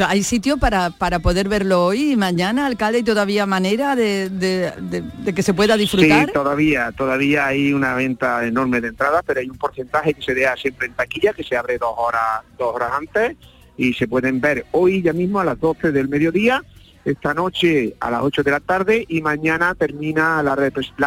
[0.07, 4.73] ¿Hay sitio para, para poder verlo hoy y mañana, alcalde, y todavía manera de, de-
[4.81, 6.27] de- de que se pueda disfrutar?
[6.27, 10.33] Sí, todavía, todavía hay una venta enorme de entradas, pero hay un porcentaje que se
[10.33, 13.37] deja siempre en taquilla, que se abre dos horas, dos horas antes,
[13.77, 16.61] y se pueden ver hoy ya mismo a las 12 del mediodía,
[17.05, 20.55] esta noche a las 8 de la tarde y mañana termina la,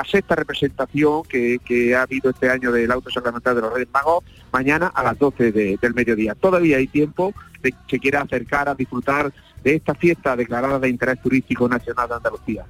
[0.05, 4.89] sexta representación que, ha habido este año del Auto Sacramental de los Reyes Magos, mañana
[4.89, 6.35] a las 12 de- del mediodía.
[6.35, 9.33] Todavía hay tiempo de que se quiera acercar a disfrutar
[9.65, 12.65] de esta fiesta declarada de interés turístico nacional de Andalucía.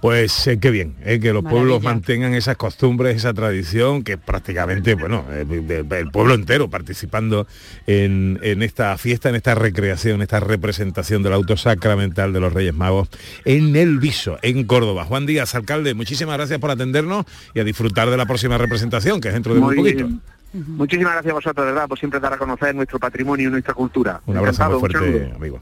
[0.00, 4.94] Pues eh, qué bien, eh, que los pueblos mantengan esas costumbres, esa tradición, que prácticamente,
[4.94, 5.44] bueno, eh,
[5.90, 7.46] el pueblo entero participando
[7.86, 12.50] en, en esta fiesta, en esta recreación, en esta representación del auto sacramental de los
[12.50, 13.10] Reyes Magos
[13.44, 15.04] en El Viso, en Córdoba.
[15.04, 19.28] Juan Díaz, alcalde, muchísimas gracias por atendernos y a disfrutar de la próxima representación, que
[19.28, 20.06] es dentro de muy, Muy poquito.
[20.06, 20.20] bien.
[20.52, 23.74] Muchísimas gracias a vosotros, de verdad, por siempre dar a conocer nuestro patrimonio y nuestra
[23.74, 24.20] cultura.
[24.26, 25.60] Un abrazo muy un fuerte, amigo.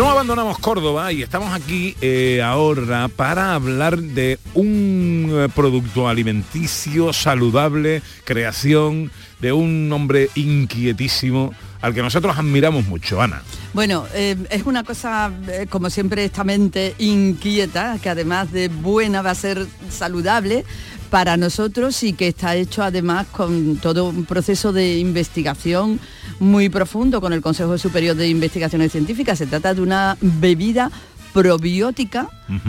[0.00, 7.12] No abandonamos Córdoba y estamos aquí eh, ahora para hablar de un eh, producto alimenticio
[7.12, 9.10] saludable, creación
[9.40, 13.42] de un hombre inquietísimo al que nosotros admiramos mucho, Ana.
[13.74, 15.32] Bueno, eh, es una cosa,
[15.68, 20.64] como siempre, esta mente inquieta, que además de buena va a ser saludable
[21.10, 26.00] para nosotros y que está hecho además con todo un proceso de investigación
[26.38, 29.38] muy profundo con el Consejo Superior de Investigaciones Científicas.
[29.38, 30.90] Se trata de una bebida
[31.32, 32.28] probiótica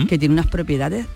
[0.09, 1.07] que tiene unas propiedades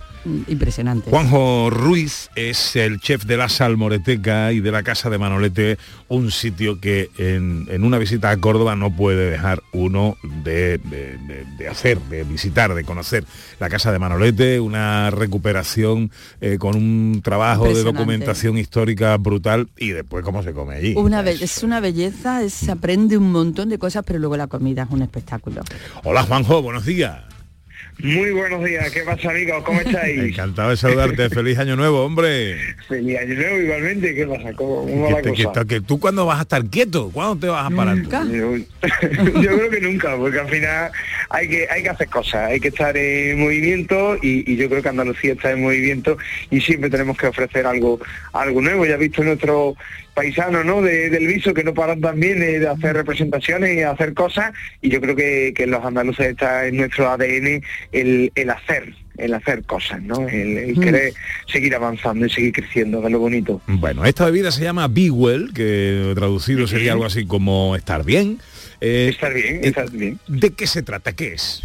[0.48, 1.10] impresionantes.
[1.10, 6.32] Juanjo Ruiz es el chef de la Salmoreteca y de la Casa de Manolete, un
[6.32, 11.46] sitio que en, en una visita a Córdoba no puede dejar uno de, de- de-
[11.58, 13.24] de hacer, de visitar, de conocer
[13.60, 16.12] la Casa de Manolete, una recuperación
[16.42, 18.00] eh, con un trabajo de Impresionante.
[18.00, 20.94] documentación histórica brutal y después cómo se come allí.
[20.98, 24.48] Una be- es una belleza, es- se aprende un montón de cosas, pero luego la
[24.48, 25.62] comida es un espectáculo.
[26.04, 27.22] Hola Juanjo, buenos días.
[28.00, 29.64] Muy buenos días, ¿qué pasa amigos?
[29.64, 30.20] ¿Cómo estáis?
[30.20, 32.58] Encantado de saludarte, feliz año nuevo, hombre.
[32.90, 34.52] Feliz año nuevo igualmente, ¿qué pasa?
[34.54, 35.62] ¿Cómo, cómo va la Que, cosa?
[35.62, 37.98] que- que tú cuándo vas a estar quieto, ¿cuándo te vas a parar?
[38.04, 38.10] tú?
[38.34, 38.58] Yo,
[39.42, 40.92] yo creo que nunca, porque al final
[41.30, 44.82] hay que hay que hacer cosas, hay que estar en movimiento y, y yo creo
[44.84, 46.18] que Andalucía está en movimiento
[46.52, 48.00] y siempre tenemos que ofrecer algo
[48.34, 48.86] algo nuevo.
[48.86, 49.76] Ya he visto nuestros
[50.14, 50.82] paisanos ¿no?
[50.82, 54.90] de- del viso que no paran también eh, de hacer representaciones y hacer cosas y
[54.90, 59.64] yo creo que, que los andaluces está en nuestro ADN el, el hacer el hacer
[59.64, 60.28] cosas, ¿no?
[60.28, 60.82] El, el Mm.
[60.82, 61.14] querer
[61.48, 63.62] seguir avanzando y seguir creciendo, que es lo bonito.
[63.66, 68.40] Bueno, esta bebida se llama Be Well, que traducido sería algo así como estar bien.
[68.82, 70.20] Eh, Estar bien, eh, estar bien.
[70.28, 71.14] ¿De qué se trata?
[71.14, 71.64] ¿Qué es?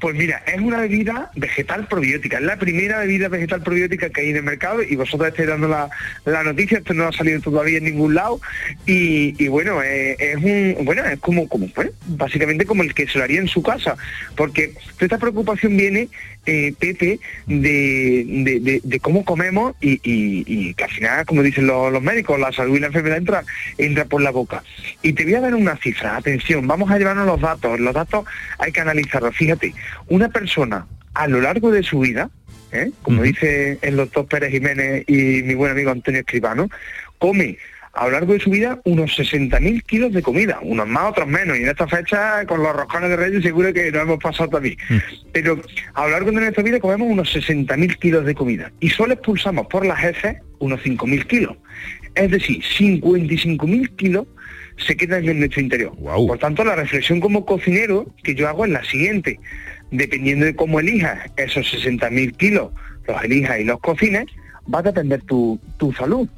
[0.00, 4.30] Pues mira, es una bebida vegetal probiótica, es la primera bebida vegetal probiótica que hay
[4.30, 5.88] en el mercado y vosotros estáis dando la,
[6.26, 8.38] la noticia, esto no ha salido todavía en ningún lado.
[8.84, 11.66] Y, bueno, eh, es un bueno, es como, como
[12.08, 13.96] básicamente como el que se lo haría en su casa,
[14.36, 16.08] porque esta preocupación viene,
[16.46, 21.42] eh, Pepe, de, de- de- de cómo comemos y, y- y que al final, como
[21.42, 23.44] dicen los, los médicos, la salud y la enfermedad entra,
[23.78, 24.62] entra por la boca.
[25.02, 28.24] Y te voy a dar una cifra, atención, vamos a llevarnos los datos, los datos
[28.58, 29.36] hay que analizarlos.
[29.36, 29.74] Fíjate,
[30.08, 32.30] una persona a lo largo de su vida,
[32.72, 32.90] ¿eh?
[33.02, 36.68] como dice el doctor Pérez Jiménez y mi buen amigo Antonio Escribano,
[37.18, 37.56] come
[37.96, 41.58] a lo largo de su vida unos 60.000 kilos de comida, unos más, otros menos,
[41.58, 44.76] y en esta fecha con los roscones de reyes seguro que nos hemos pasado también.
[45.32, 45.60] Pero
[45.94, 49.66] a lo largo de nuestra vida comemos unos 60.000 kilos de comida y solo expulsamos
[49.68, 51.56] por las heces unos 5.000 kilos.
[52.14, 54.26] Es decir, 55.000 kilos
[54.76, 55.92] se quedan en nuestro interior.
[55.96, 59.40] Por tanto, la reflexión como cocinero que yo hago es la siguiente.
[59.90, 62.72] Dependiendo de cómo elijas esos 60.000 kilos,
[63.06, 64.26] los elijas y los cocines,
[64.72, 66.28] va a depender tu, tu salud.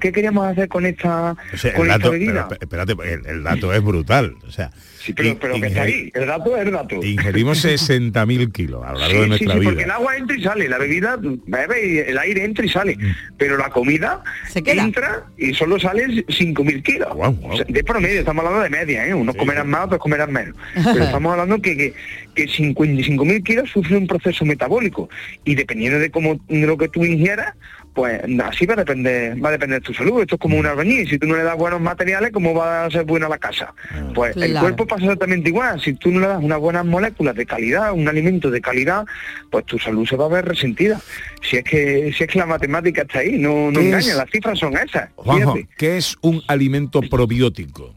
[0.00, 2.48] ¿Qué queríamos hacer con esta, O sea, con el esta dato, bebida?
[2.48, 4.34] pero, espérate, el, el dato es brutal.
[4.46, 4.70] O sea,
[5.02, 6.96] Sí, pero, que está ahí, el dato es el dato.
[7.02, 9.70] ingerimos 60.000 kilos a lo largo Sí, de sí, nuestra sí, vida.
[9.70, 12.96] porque el agua entra y sale, la bebida bebe y el aire entra y sale,
[12.96, 13.14] Mm.
[13.38, 14.22] pero la comida
[14.54, 17.08] entra y solo sale 5.000 kilos.
[17.14, 19.14] O sea, de promedio, estamos hablando de media, ¿eh?
[19.14, 20.54] unos comerán más, otros comerán menos.
[20.74, 21.94] Pero estamos hablando que, que,
[22.34, 25.08] que 55.000 kilos sufre un proceso metabólico
[25.46, 27.54] y dependiendo de cómo de lo que tú ingieras,
[27.94, 30.20] pues así va a depender, va a depender de tu salud.
[30.20, 32.90] Esto es como un albañil, si tú no le das buenos materiales, ¿cómo va a
[32.90, 33.74] ser buena la casa?
[34.14, 35.80] Pues el cuerpo pasa exactamente igual.
[35.80, 39.04] Si tú no le das unas buenas moléculas de calidad, un alimento de calidad,
[39.50, 41.00] pues tu salud se va a ver resentida.
[41.42, 44.16] Si es que, si es que la matemática está ahí, no, no ¿Qué engaña, es?
[44.16, 45.10] las cifras son esas.
[45.16, 45.58] Juanjo.
[45.76, 47.94] ¿qué es un alimento probiótico?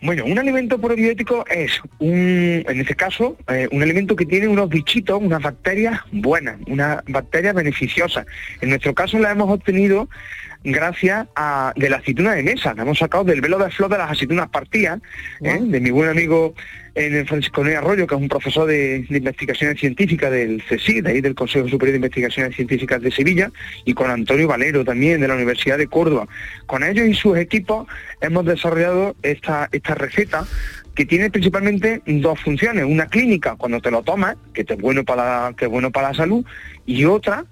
[0.00, 4.68] Bueno, un alimento probiótico es un, en este caso, eh, un alimento que tiene unos
[4.68, 8.24] bichitos, unas bacterias buenas, unas bacterias beneficiosas.
[8.60, 10.08] En nuestro caso la hemos obtenido
[10.72, 13.98] gracias a de la aceituna de mesa, la hemos sacado del velo de flor de
[13.98, 15.00] las aceitunas partidas,
[15.40, 15.58] ¿eh?
[15.60, 16.54] de mi buen amigo
[16.94, 21.10] eh, Francisco Noé Arroyo, que es un profesor de, de investigaciones científicas del CSIC, de
[21.10, 23.50] ahí del Consejo Superior de Investigaciones Científicas de Sevilla,
[23.84, 26.26] y con Antonio Valero también de la Universidad de Córdoba.
[26.66, 27.86] Con ellos y sus equipos
[28.20, 30.44] hemos desarrollado esta, esta receta
[30.98, 35.04] que tiene principalmente dos funciones, una clínica cuando te lo tomas, que te es bueno
[35.04, 36.44] para que es bueno para la salud,
[36.86, 37.44] y otra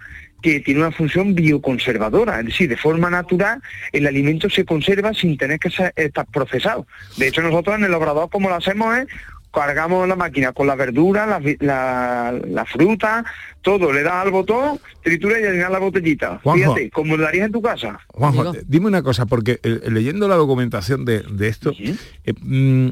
[0.42, 3.60] que tiene una función bioconservadora, es decir, de forma natural
[3.92, 6.86] el alimento se conserva sin tener que ser, estar procesado.
[7.16, 9.06] De hecho, nosotros en el obrador como lo hacemos es
[9.52, 13.24] cargamos la máquina con la verdura, la, la- la fruta,
[13.62, 16.40] todo, le das al botón, tritura y llenas la botellita.
[16.42, 16.74] Juanjo.
[16.74, 17.98] Fíjate, como lo harías en tu casa.
[18.08, 22.88] Juanjo, dime una cosa, porque eh, leyendo la documentación de, de esto, eh, mm,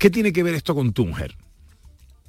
[0.00, 1.36] ¿qué tiene que ver esto con tu mujer?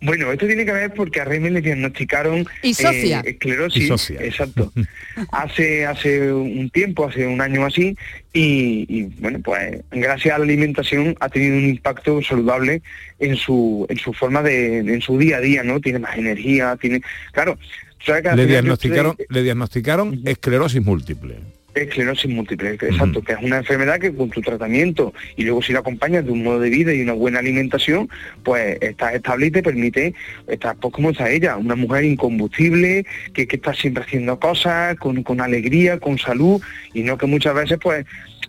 [0.04, 4.20] Bueno, esto tiene que ver porque a Remy le diagnosticaron eh, esclerosis, Isofia.
[4.22, 4.74] exacto,
[5.32, 7.96] hace hace un tiempo, hace un año así,
[8.34, 12.82] y, y, bueno, pues gracias a la alimentación ha tenido un impacto saludable
[13.20, 15.80] en su en su forma de, en su día a día, ¿no?
[15.80, 17.58] Tiene más energía, tiene, claro,
[18.06, 21.38] sabes que Le diagnosticaron, le diagnosticaron esclerosis múltiple.
[21.76, 25.80] Esclerosis múltiple, exacto, que es una enfermedad que con tu tratamiento y luego si la
[25.80, 28.10] acompañas de un modo de vida y una buena alimentación,
[28.44, 30.14] pues estás estable y te permite
[30.48, 35.24] estar pues como está ella, una mujer incombustible, que, que está siempre haciendo cosas, con,
[35.24, 36.62] con alegría, con salud,
[36.94, 38.06] y no que muchas veces pues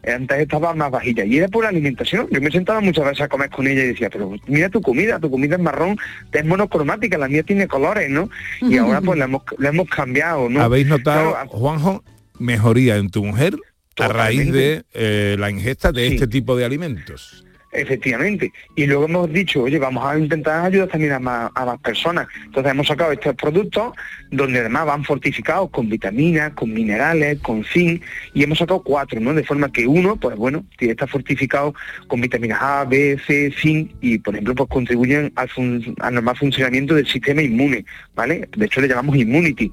[0.06, 2.28] antes estaba más bajilla y era por la alimentación.
[2.30, 5.18] Yo me sentaba muchas veces a comer con ella y decía, pero mira tu comida,
[5.18, 5.96] tu comida es marrón,
[6.32, 8.28] es monocromática, la mía tiene colores, ¿no?
[8.60, 10.60] Y ahora pues la hemos, la hemos cambiado, ¿no?
[10.60, 12.04] ¿Habéis notado, Claro, Juanjo,
[12.38, 13.56] mejoría en tu mujer
[13.96, 17.44] a raíz de eh, la ingesta de este tipo de alimentos?
[17.74, 18.52] Efectivamente.
[18.76, 22.28] Y luego hemos dicho, oye, vamos a intentar ayudar también a más, a más personas.
[22.44, 23.92] Entonces hemos sacado estos productos
[24.36, 29.32] donde además van fortificados con vitaminas, con minerales, con zinc, y hemos sacado cuatro, ¿no?
[29.34, 31.74] De forma que uno, pues bueno, está fortificado
[32.06, 36.36] con vitaminas A, B, C, zinc, y por ejemplo, pues contribuyen al, fun- al normal
[36.36, 38.48] funcionamiento del sistema inmune, ¿vale?
[38.56, 39.70] De hecho le llamamos immunity.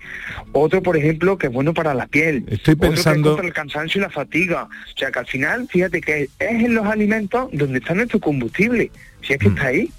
[0.51, 2.45] Otro, por ejemplo, que es bueno para la piel.
[2.47, 4.63] Estoy Otro que es pensando- contra el cansancio y la fatiga.
[4.63, 8.91] O sea que al final, fíjate que es en los alimentos donde está nuestro combustible.
[9.21, 9.89] Si es que está ahí.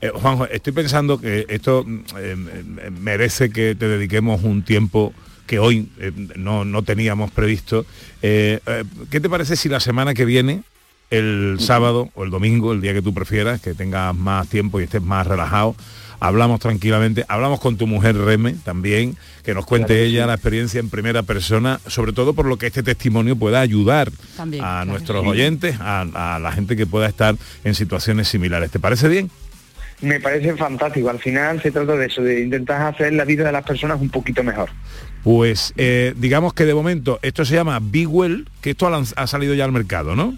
[0.00, 2.36] Eh, Juanjo, estoy pensando que esto mm, eh,
[2.82, 5.14] eh, merece que te dediquemos un tiempo
[5.46, 7.86] que hoy eh, no, no teníamos previsto.
[8.20, 8.60] ¿Qué
[9.10, 10.62] te parece si la semana que viene,
[11.10, 14.84] el sábado o el domingo, el día que tú prefieras, que tengas más tiempo y
[14.84, 15.76] estés más relajado,
[16.18, 20.26] hablamos tranquilamente, hablamos con tu mujer Reme también, que nos cuente Claro que ella sí.
[20.26, 24.64] la experiencia en primera persona, sobre todo por lo que este testimonio pueda ayudar También,
[24.64, 24.90] a claro.
[24.90, 25.28] nuestros Sí.
[25.28, 28.70] oyentes, a, a la gente que pueda estar en situaciones similares.
[28.72, 29.30] ¿Te parece bien?
[30.02, 31.08] Me parece fantástico.
[31.08, 34.10] Al final se trata de eso, de intentar hacer la vida de las personas un
[34.10, 34.70] poquito mejor.
[35.22, 39.54] Pues eh, digamos que de momento esto se llama Be Well, que esto ha, salido
[39.54, 40.36] ya al mercado, ¿no?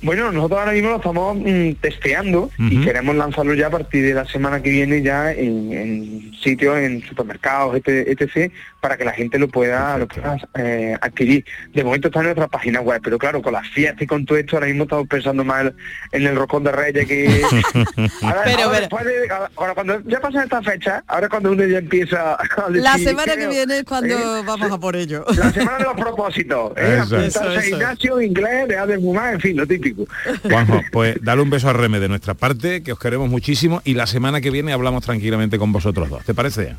[0.00, 4.14] Bueno, nosotros ahora mismo lo estamos mm, testeando y queremos lanzarlo ya a partir de
[4.14, 9.12] la semana que viene ya en, en sitios, en supermercados, etc, etc, para que la
[9.12, 11.44] gente lo pueda, lo pueda eh, adquirir.
[11.74, 14.38] De momento está en nuestra página web, pero claro, con las fiestas y con todo
[14.38, 15.72] esto, ahora mismo estamos pensando más
[16.12, 17.42] en el roscón de Reyes que...
[18.22, 21.78] Ahora, Pero, ahora pero- de- ahora cuando ya pasan esta fecha, ahora cuando uno ya
[21.78, 24.42] empieza a decir, La semana que viene es cuando ¿eh?
[24.46, 25.24] vamos a por ello.
[25.36, 27.00] La semana de los propósitos, ¿eh?
[27.02, 27.60] Eso Eso, eso.
[27.60, 30.04] gimnasio, inglés, dejar de fumar, en fin, lo típico.
[30.42, 33.94] Juanjo, pues dale un beso a Reme de nuestra parte, que os queremos muchísimo y
[33.94, 36.24] la semana que viene hablamos tranquilamente con vosotros dos.
[36.24, 36.74] ¿Te parece?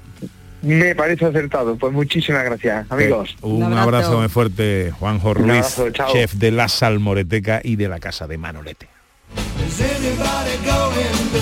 [0.62, 1.76] Me parece acertado.
[1.78, 3.36] Pues muchísimas gracias, amigos.
[3.42, 4.20] Un, abrazo.
[4.20, 8.88] muy fuerte, Juanjo Ruiz, abrazo, chef de la Salmoreteca y de la Casa de Manolete.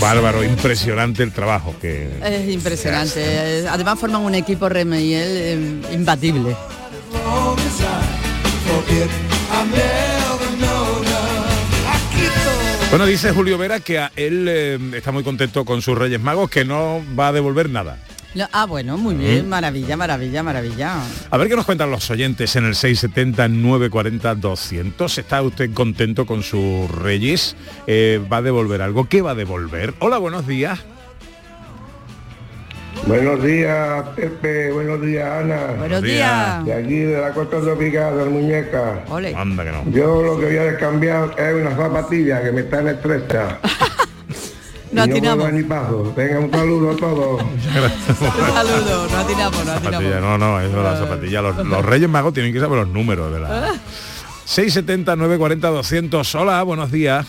[0.01, 2.09] Bárbaro, impresionante el trabajo que...
[2.23, 3.67] Es impresionante.
[3.67, 6.55] Además forman un equipo Reme y él eh, imbatible.
[12.89, 16.49] Bueno, dice Julio Vera que a él eh, está muy contento con sus Reyes Magos,
[16.49, 17.97] que no va a devolver nada.
[18.37, 19.49] No, ah, bueno, muy bien, Mm.
[19.49, 20.93] maravilla, maravilla, maravilla.
[21.31, 25.17] A ver qué nos cuentan los oyentes en el 670 940 200.
[25.17, 27.55] ¿Está usted contento con sus reyes?
[27.87, 29.09] Eh, ¿Va a devolver algo?
[29.09, 29.95] ¿Qué va a devolver?
[29.99, 30.79] Hola, buenos días.
[33.07, 34.71] Buenos días, Pepe.
[34.71, 35.73] Buenos días, Ana.
[35.79, 36.63] Buenos días.
[36.65, 39.03] De aquí, de la costa tropical, del Muñeca.
[39.35, 39.83] Anda que no.
[39.91, 43.59] Yo lo que voy a cambiar es una zapatilla que me está en estrecha.
[44.91, 45.53] No y no atinamos.
[45.53, 46.13] ni paso.
[46.15, 47.41] Venga, un saludo a todos.
[47.43, 49.83] Un saludo, no atinamos, no atinamos.
[49.83, 51.41] Zapatilla, no, no, eso la zapatilla.
[51.41, 53.73] Los, los Reyes Magos tienen que saber los números de la...
[54.45, 56.35] 670 940 200.
[56.35, 57.27] Hola, buenos días.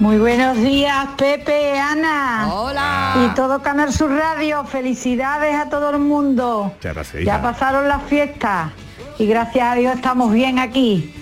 [0.00, 2.48] Muy buenos días, Pepe, Ana.
[2.52, 3.14] Hola.
[3.24, 4.64] Y todo Canal Sur Radio.
[4.64, 6.72] Felicidades a todo el mundo.
[6.82, 8.72] Gracias, Ya pasaron las fiestas
[9.18, 11.14] y gracias a Dios estamos bien aquí.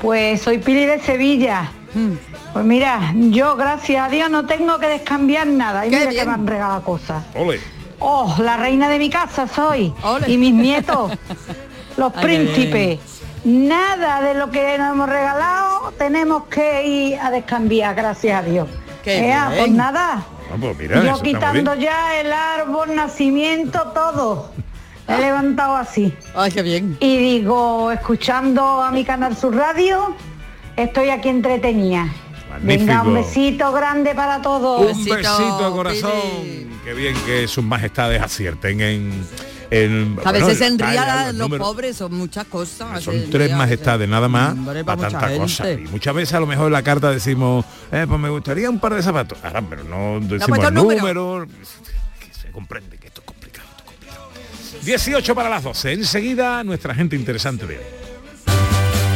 [0.00, 1.70] Pues soy Pili de Sevilla.
[1.94, 2.12] Hmm.
[2.52, 5.86] Pues mira, yo gracias a Dios no tengo que descambiar nada.
[5.86, 6.20] Y Qué mira bien.
[6.22, 7.24] que me han regalado cosas.
[7.34, 7.60] Ole.
[7.98, 9.92] Oh, la reina de mi casa soy.
[10.02, 10.30] Ole.
[10.30, 11.12] Y mis nietos,
[11.96, 13.00] los Ay, príncipes.
[13.44, 18.68] Nada de lo que nos hemos regalado tenemos que ir a descambiar, gracias a Dios.
[19.04, 19.58] Qué Ea, bien.
[19.60, 20.24] pues nada.
[20.52, 24.50] Ah, pues mira, Yo quitando ya el árbol, nacimiento, todo.
[25.08, 26.12] He levantado así.
[26.34, 26.96] Ay, qué bien.
[26.98, 30.16] Y digo, escuchando a mi canal Sur Radio,
[30.76, 32.08] estoy aquí entretenida.
[32.62, 33.12] Venga, un Magnífico.
[33.42, 34.96] besito grande para todos.
[34.96, 36.10] Un besito, corazón.
[36.84, 39.26] Qué bien que sus majestades acierten en...
[39.70, 43.02] en A bueno, veces se en enría talla, la- los pobres, son muchas cosas.
[43.02, 45.42] Son tres enría, majestades nada más Hombre, para para tanta gente.
[45.42, 45.70] cosa.
[45.72, 48.78] Y muchas veces a lo mejor en la carta decimos, eh, pues me gustaría un
[48.78, 49.36] par de zapatos.
[49.42, 51.00] Ah, pero no decimos el número.
[51.00, 51.46] número.
[52.20, 54.30] Que se comprende que esto es complicado, esto es complicado.
[54.82, 55.92] 18 para las 12.
[55.92, 57.84] Enseguida nuestra gente interesante de hoy.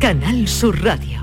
[0.00, 1.20] Canal Sur Radio.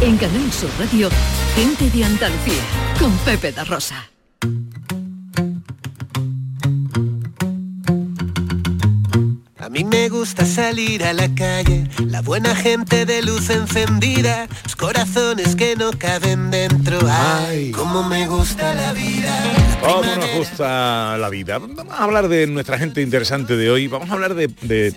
[0.00, 1.10] En Canal Sur Radio,
[1.56, 2.62] gente de Andalucía,
[3.00, 4.08] con Pepe da Rosa.
[9.58, 14.76] A mí me gusta salir a la calle, la buena gente de luz encendida, los
[14.76, 17.00] corazones que no caben dentro.
[17.08, 19.36] Ay, cómo me gusta la vida.
[19.80, 21.58] ¿Cómo nos gusta la vida?
[21.58, 23.88] Vamos a hablar de nuestra gente interesante de hoy.
[23.88, 24.46] Vamos a hablar de...
[24.46, 24.94] de,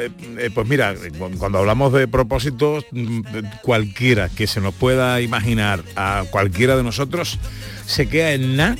[0.00, 0.94] eh, eh, pues mira,
[1.38, 3.20] cuando hablamos de propósitos, mm,
[3.62, 7.38] cualquiera que se nos pueda imaginar a cualquiera de nosotros
[7.86, 8.76] se queda en nada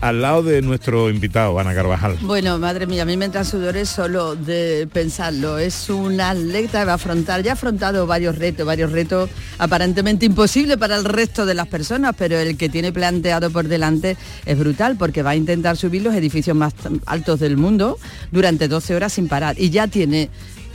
[0.00, 2.16] al lado de nuestro invitado, Ana Carvajal.
[2.20, 5.58] Bueno, madre mía, a mí me entran sudores solo de pensarlo.
[5.58, 10.76] Es una atleta va a afrontar, ya ha afrontado varios retos, varios retos aparentemente imposibles
[10.76, 14.16] para el resto de las personas, pero el que tiene planteado por delante
[14.46, 16.74] es brutal porque va a intentar subir los edificios más
[17.06, 17.98] altos del mundo
[18.30, 19.56] durante 12 horas sin parar.
[19.58, 20.30] Y ya tiene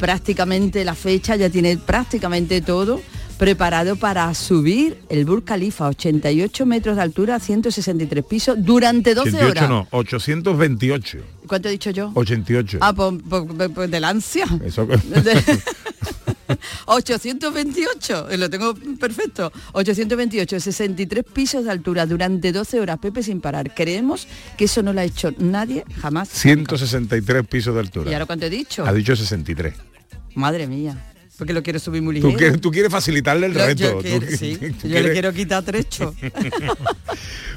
[0.08, 3.02] prácticamente la fecha, ya tiene prácticamente todo
[3.38, 9.50] preparado para subir el Burj Khalifa, 88 metros de altura, 163 pisos, durante 12 88
[9.52, 9.70] horas.
[9.70, 11.18] no, 828.
[11.48, 12.12] ¿Cuánto he dicho yo?
[12.16, 12.80] 88.
[12.82, 14.46] Ah, pues, pues- pues- pues del ansia.
[14.66, 14.86] Eso-
[15.26, 15.62] De-
[16.86, 19.54] 828, eh, lo tengo perfecto.
[19.72, 23.74] 828, 63 pisos de altura durante 12 horas, Pepe sin parar.
[23.74, 24.28] Creemos
[24.58, 26.28] que eso no lo ha hecho nadie jamás.
[26.28, 28.12] 163 pisos de altura.
[28.12, 28.86] ¿Y ahora cuánto he dicho?
[28.86, 29.74] Ha dicho 63.
[30.36, 30.98] Madre mía.
[31.38, 32.38] Porque lo quiero subir muy Tú ligero.
[32.38, 33.82] quieres, tú quieres facilitarle el Yo- reto.
[33.84, 36.14] yo quiero- qui- sí, tú yo quieres- le quiero quitar trecho.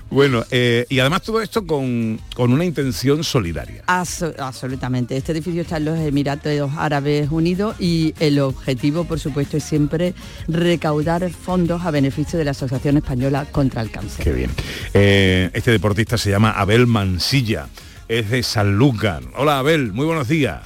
[0.09, 3.83] Bueno, eh, y además todo esto con, con una intención solidaria.
[3.89, 5.17] Abso- absolutamente.
[5.17, 10.15] Este edificio está en los Emiratos Árabes Unidos y el objetivo, por supuesto, es siempre
[10.47, 14.23] recaudar fondos a beneficio de la Asociación Española contra el Cáncer.
[14.25, 14.51] Qué bien.
[14.95, 17.67] Eh, este deportista se llama Abel Mansilla,
[18.07, 19.25] es de Sanlúcar.
[19.37, 20.61] Hola Abel, muy buenos días.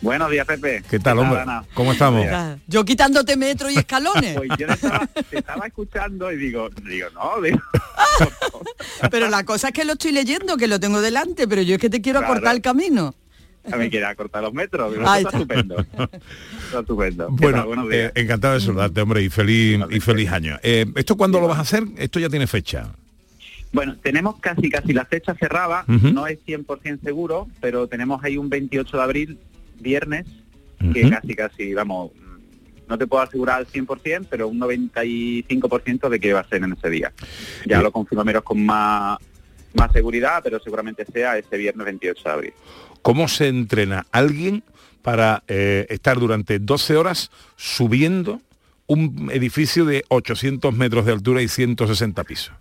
[0.00, 0.82] Buenos días, Pepe.
[0.88, 1.40] ¿Qué tal, hombre?
[1.74, 2.24] ¿Cómo estamos?
[2.68, 4.36] Yo quitándote metro y escalones.
[4.36, 7.58] Pues yo te estaba, te estaba escuchando y digo, digo, no, digo,
[9.10, 11.80] Pero la cosa es que lo estoy leyendo, que lo tengo delante, pero yo es
[11.80, 12.34] que te quiero Claro.
[12.34, 13.14] acortar el camino.
[13.72, 14.94] a mí quiera cortar los metros.
[15.04, 15.54] Ahí está, está.
[15.54, 15.80] estupendo.
[15.80, 17.26] Está estupendo.
[17.36, 18.12] ¿Qué Bueno, eh, días.
[18.14, 20.58] encantado de saludarte, hombre, y feliz, y feliz año.
[20.62, 21.82] Eh, ¿Esto cuándo lo vas a hacer?
[21.96, 22.88] Esto ya tiene fecha.
[23.72, 28.48] Bueno, tenemos casi casi la fecha cerrada, no es 100% seguro, pero tenemos ahí un
[28.48, 29.38] 28 de abril,
[29.80, 30.26] viernes,
[30.92, 32.12] que casi casi, vamos,
[32.88, 36.72] no te puedo asegurar al 100%, pero un 95% de que va a ser en
[36.72, 37.12] ese día.
[37.66, 39.18] Ya lo confirmamos con más,
[39.74, 42.52] más seguridad, pero seguramente sea ese viernes 28 de abril.
[43.02, 44.64] ¿Cómo se entrena alguien
[45.02, 48.40] para eh, estar durante 12 horas subiendo
[48.86, 52.54] un edificio de 800 metros de altura y 160 pisos?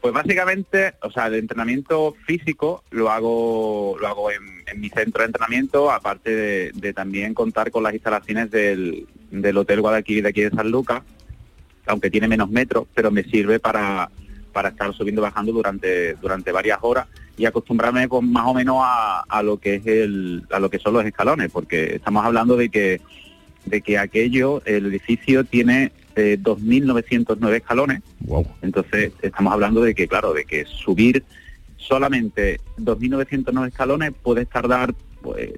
[0.00, 5.26] Pues básicamente, o sea, el entrenamiento físico lo hago lo hago en, mi centro de
[5.26, 10.50] entrenamiento, aparte de, también contar con las instalaciones del, del Hotel Guadalquivir de aquí de
[10.50, 11.02] San Lucas,
[11.86, 14.10] aunque tiene menos metros, pero me sirve para,
[14.52, 18.76] para estar subiendo y bajando durante, durante varias horas y acostumbrarme pues, más o menos
[18.80, 22.56] a, a lo que es el, a lo que son los escalones, porque estamos hablando
[22.56, 23.00] de que
[23.64, 28.02] de que aquello, el edificio tiene eh, 2.909 escalones,
[28.62, 31.24] entonces estamos hablando de que, claro, de que subir
[31.76, 35.50] solamente 2.909 escalones puedes tardar pues,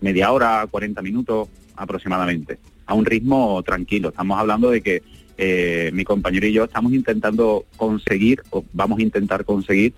[0.00, 4.10] media hora, 40 minutos aproximadamente, a un ritmo tranquilo.
[4.10, 5.02] Estamos hablando de que
[5.38, 9.94] eh, mi compañero y yo estamos intentando conseguir, o vamos a intentar conseguir,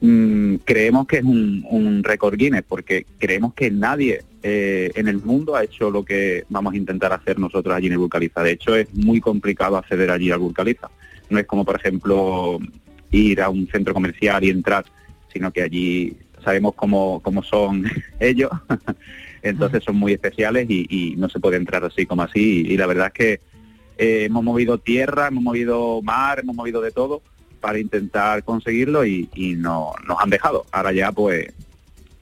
[0.00, 5.18] mm, creemos que es un, un récord Guinness, porque creemos que nadie eh, en el
[5.18, 8.42] mundo ha hecho lo que vamos a intentar hacer nosotros allí en el Burcaliza.
[8.42, 10.90] De hecho, es muy complicado acceder allí al Burcaliza.
[11.28, 12.58] No es como, por ejemplo,
[13.10, 14.84] ir a un centro comercial y entrar,
[15.32, 17.84] sino que allí sabemos cómo, cómo son
[18.20, 18.50] ellos,
[19.42, 22.64] entonces son muy especiales y, y no se puede entrar así como así.
[22.68, 23.40] Y, la verdad es que
[23.98, 27.22] eh, hemos movido tierra, hemos movido mar, hemos movido de todo
[27.60, 30.66] para intentar conseguirlo y, y no, nos han dejado.
[30.72, 31.48] Ahora ya pues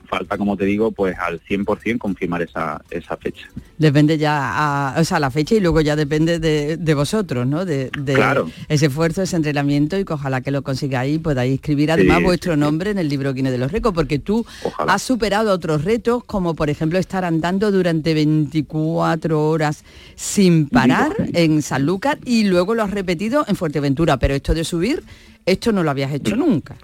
[0.07, 3.47] falta, como te digo, pues al 100% confirmar esa, esa fecha.
[3.79, 7.65] Depende ya, a, o sea, la fecha y luego ya depende de, de vosotros, ¿no?
[7.65, 8.51] De, de Claro.
[8.69, 12.25] ese esfuerzo, ese entrenamiento y que ojalá que lo consigáis y podáis escribir además Sí,
[12.25, 12.61] vuestro sí, sí.
[12.61, 14.47] nombre en el libro Guinness de los Récords, porque tú
[14.87, 19.85] has superado otros retos, como por ejemplo estar andando durante 24 horas
[20.15, 25.03] sin parar en Sanlúcar y luego lo has repetido en Fuerteventura, pero esto de subir,
[25.45, 26.77] esto no lo habías hecho nunca.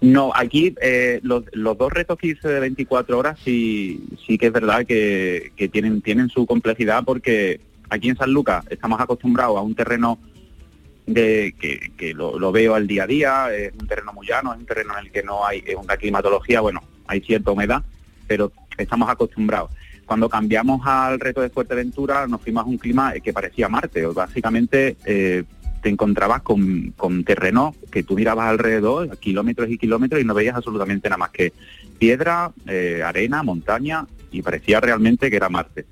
[0.00, 4.52] No, aquí eh, los, dos retos que hice de 24 horas sí, sí que es
[4.52, 9.74] verdad que, tienen, tienen su complejidad porque aquí en San Lucas estamos acostumbrados a un
[9.74, 10.18] terreno
[11.06, 14.66] de, que, lo, veo al día a día, es un terreno muy llano, es un
[14.66, 17.82] terreno en el que no hay una climatología, bueno, hay cierta humedad,
[18.26, 19.70] pero estamos acostumbrados.
[20.04, 24.96] Cuando cambiamos al reto de Fuerteventura nos fuimos a un clima que parecía Marte, básicamente
[25.04, 25.44] eh,
[25.82, 30.56] te encontrabas con, con terreno que tú mirabas alrededor, kilómetros y kilómetros, y no veías
[30.56, 31.52] absolutamente nada más que
[31.98, 35.86] piedra, eh, arena, montaña, y parecía realmente que era Marte.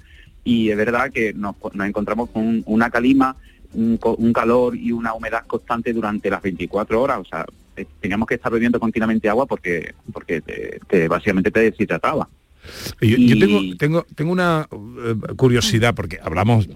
[0.45, 3.37] Y es verdad que nos, nos encontramos con un- una calima,
[3.73, 7.45] un, un calor y una humedad constante durante las 24 horas, o sea,
[7.77, 12.29] eh, teníamos que estar bebiendo continuamente agua porque porque te- te- básicamente te deshidrataba.
[13.01, 16.67] Yo, yo tengo, tengo, tengo una eh, curiosidad, porque hablamos,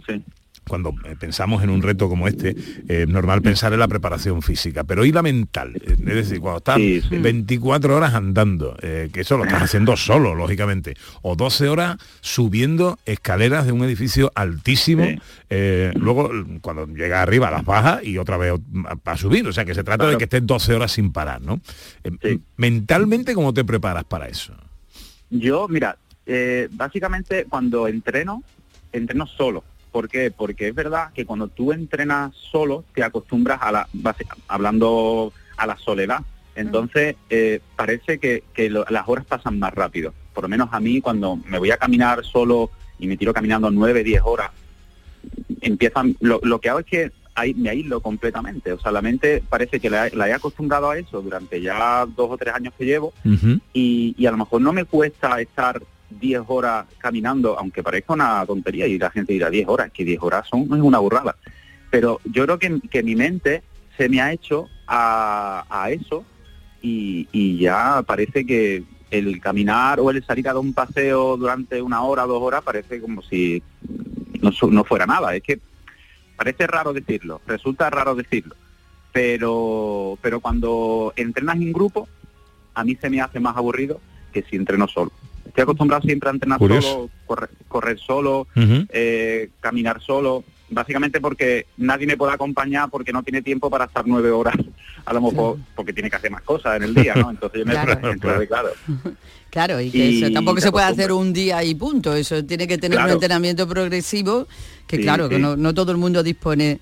[0.69, 2.55] cuando eh, pensamos en un reto como este,
[2.89, 5.75] eh, normal pensar en la preparación física, pero ¿y la mental?
[5.75, 6.79] Eh, Es decir, cuando estás
[7.11, 12.99] 24 horas andando, eh, que eso lo estás haciendo solo, lógicamente, o 12 horas subiendo
[13.05, 15.05] escaleras de un edificio altísimo,
[15.49, 16.31] eh, luego
[16.61, 18.55] cuando llegas arriba las bajas y otra vez
[19.03, 21.61] para subir, o sea que se trata de que estés 12 horas sin parar, ¿no?
[22.05, 24.55] Eh, Mentalmente, ¿cómo te preparas para eso?
[25.31, 25.97] Yo, mira,
[26.71, 28.43] básicamente cuando entreno,
[28.93, 29.65] entreno solo.
[29.91, 30.31] ¿Por qué?
[30.31, 33.89] Porque es verdad que cuando tú entrenas solo, te acostumbras a la,
[34.49, 36.21] hablando a la soledad.
[36.55, 40.13] Entonces, eh, parece que, que lo- las horas pasan más rápido.
[40.35, 43.71] Por lo menos a mí, cuando me voy a caminar solo y me tiro caminando
[43.71, 44.51] 9, 10 horas,
[45.61, 48.73] empiezan, lo, lo que hago es que ahí me aíslo completamente.
[48.73, 52.31] O sea, la mente parece que la, la he acostumbrado a eso durante ya dos
[52.31, 53.13] o tres años que llevo
[53.73, 55.81] y, y a lo mejor no me cuesta estar
[56.11, 60.21] 10 horas caminando, aunque parezca una tontería y la gente dirá 10 horas, que 10
[60.23, 61.37] horas son es una burrada.
[61.91, 63.63] Pero yo creo que, que mi mente
[63.97, 66.25] se me ha hecho a, a eso
[66.83, 71.83] y, y ya parece que el caminar o el salir a dar un paseo durante
[71.83, 73.63] una hora, dos horas, parece como si
[74.41, 75.35] no, no fuera nada.
[75.35, 75.61] Es que
[76.37, 78.55] parece raro decirlo, resulta raro decirlo,
[79.13, 82.09] pero, pero cuando entrenas en grupo,
[82.75, 84.01] a mí se me hace más aburrido
[84.33, 85.13] que si entreno solo.
[85.51, 86.89] Estoy acostumbrado siempre a entrenar Curioso.
[86.89, 93.25] solo, correr, correr solo, eh, caminar solo, básicamente porque nadie me puede acompañar porque no
[93.25, 94.55] tiene tiempo para estar nueve horas,
[95.05, 97.31] a lo mejor porque tiene que hacer más cosas en el día, ¿no?
[97.31, 98.47] Entonces yo me Claro.
[98.49, 98.69] claro.
[99.51, 102.69] Claro, y que Y eso tampoco se puede hacer un día y punto, eso tiene
[102.69, 104.47] que tener un entrenamiento progresivo,
[104.87, 106.79] que Sí, claro, que no, no todo el mundo dispone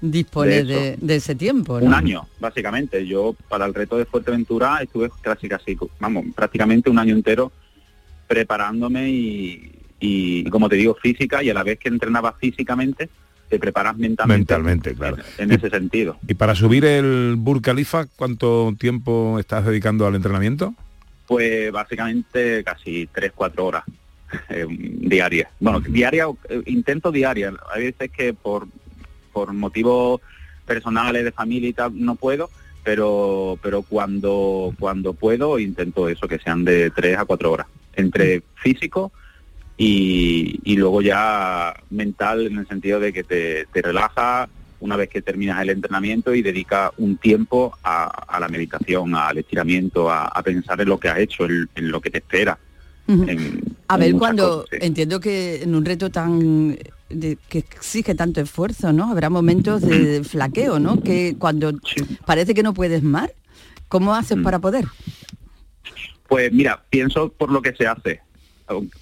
[0.00, 0.98] dispone De de, eso.
[1.00, 1.80] de ese tiempo.
[1.80, 1.86] ¿no?
[1.86, 3.04] Un año, básicamente.
[3.06, 7.50] Yo para el reto de Fuerteventura estuve casi casi, vamos, prácticamente un año entero
[8.26, 13.08] preparándome y, y como te digo, física y a la vez que entrenaba físicamente,
[13.52, 14.38] te preparas mentalmente.
[14.38, 15.18] Mentalmente, claro.
[15.36, 16.16] En ese sentido.
[16.26, 20.74] Y para subir el Burj Khalifa, ¿cuánto tiempo estás dedicando al entrenamiento?
[21.26, 23.84] Pues básicamente casi 3-4 horas
[24.48, 25.50] eh, diarias.
[25.60, 27.52] Bueno, diaria, eh, intento diaria.
[27.74, 28.68] Hay veces que por,
[29.34, 30.22] por motivos
[30.64, 32.48] personales, de familia y tal, no puedo,
[32.82, 37.66] pero pero cuando cuando puedo intento eso, que sean de 3 a 4 horas.
[37.94, 39.12] Entre físico
[39.76, 44.48] y, y luego ya mental en el sentido de que te, te relaja
[44.80, 49.38] una vez que terminas el entrenamiento y dedica un tiempo a, a la meditación, al
[49.38, 52.58] estiramiento, a, a pensar en lo que has hecho, en, en lo que te espera.
[53.06, 54.78] En- A ver, cuando cosas, sí.
[54.80, 56.76] entiendo que en un reto tan
[57.10, 59.10] de- que exige tanto esfuerzo, ¿no?
[59.10, 61.00] Habrá momentos de flaqueo, ¿no?
[61.00, 61.72] Que cuando
[62.26, 63.30] parece que no puedes más,
[63.88, 64.42] ¿cómo haces Mm.
[64.42, 64.86] para poder?
[66.32, 68.22] Pues mira, pienso por lo que se hace.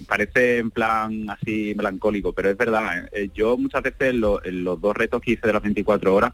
[0.05, 3.07] Parece en plan así melancólico, pero es verdad.
[3.13, 3.29] ¿eh?
[3.33, 6.33] Yo muchas veces en, lo- en los dos retos que hice de las 24 horas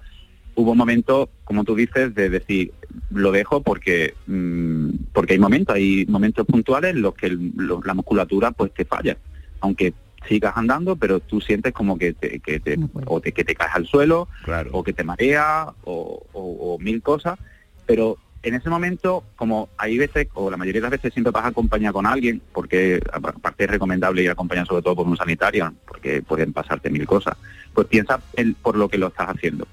[0.56, 2.74] hubo un momento, como tú dices, de decir,
[3.12, 7.80] lo dejo porque mm, porque hay momentos, hay momentos puntuales en los que el- lo-
[7.86, 9.16] la musculatura pues te falla.
[9.60, 9.94] Aunque
[10.28, 12.76] sigas andando, pero tú sientes como que te, que te,
[13.06, 14.30] o te- que te caes al suelo,
[14.74, 17.38] o que te marea, o, o- o mil cosas.
[17.86, 18.18] Pero
[18.48, 21.94] en ese momento, como hay veces, o la mayoría de las veces siempre vas acompañado
[21.94, 26.54] con alguien, porque aparte es recomendable ir acompañado sobre todo por un sanitario, porque pueden
[26.54, 27.36] pasarte mil cosas,
[27.74, 29.68] pues piensa en- por lo que lo estás haciendo.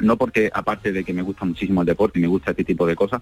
[0.00, 2.86] No porque, aparte de que me gusta muchísimo el deporte y me gusta este tipo
[2.86, 3.20] de cosas,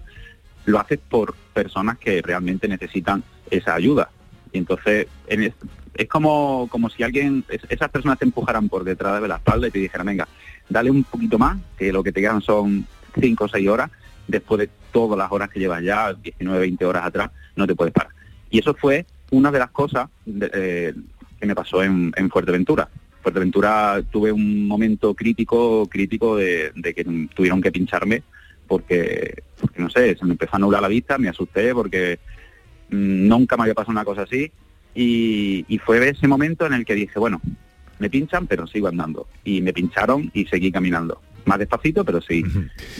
[0.65, 4.09] lo haces por personas que realmente necesitan esa ayuda.
[4.51, 5.53] Y entonces en
[5.95, 9.67] es, como, como si alguien, es- esas personas te empujaran por detrás de la espalda
[9.67, 10.27] y te dijeran, venga,
[10.69, 12.85] dale un poquito más, que lo que te quedan son
[13.19, 13.89] 5 o 6 horas,
[14.27, 17.93] después de todas las horas que llevas ya, 19, 20 horas atrás, no te puedes
[17.93, 18.11] parar.
[18.49, 20.93] Y eso fue una de las cosas eh,
[21.39, 22.89] que me pasó en, en Fuerteventura.
[23.21, 28.23] Fuerteventura tuve un momento crítico, crítico de, que tuvieron que pincharme
[28.67, 32.19] porque, porque, no sé, se me empezó a nublar la vista, me asusté porque
[32.89, 34.51] mm, nunca me había pasado una cosa así
[34.99, 37.39] y fue ese momento en el que dije, bueno,
[37.99, 42.43] me pinchan pero sigo andando y me pincharon y seguí caminando, más despacito pero sí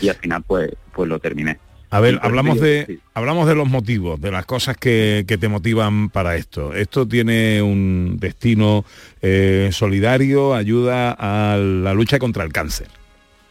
[0.01, 1.59] y al final pues pues lo terminé.
[1.89, 6.09] A ver, hablamos de, hablamos de los motivos, de las cosas que, que te motivan
[6.09, 6.73] para esto.
[6.73, 8.83] Esto tiene un destino
[9.21, 12.87] eh, solidario, ayuda a la lucha contra el cáncer.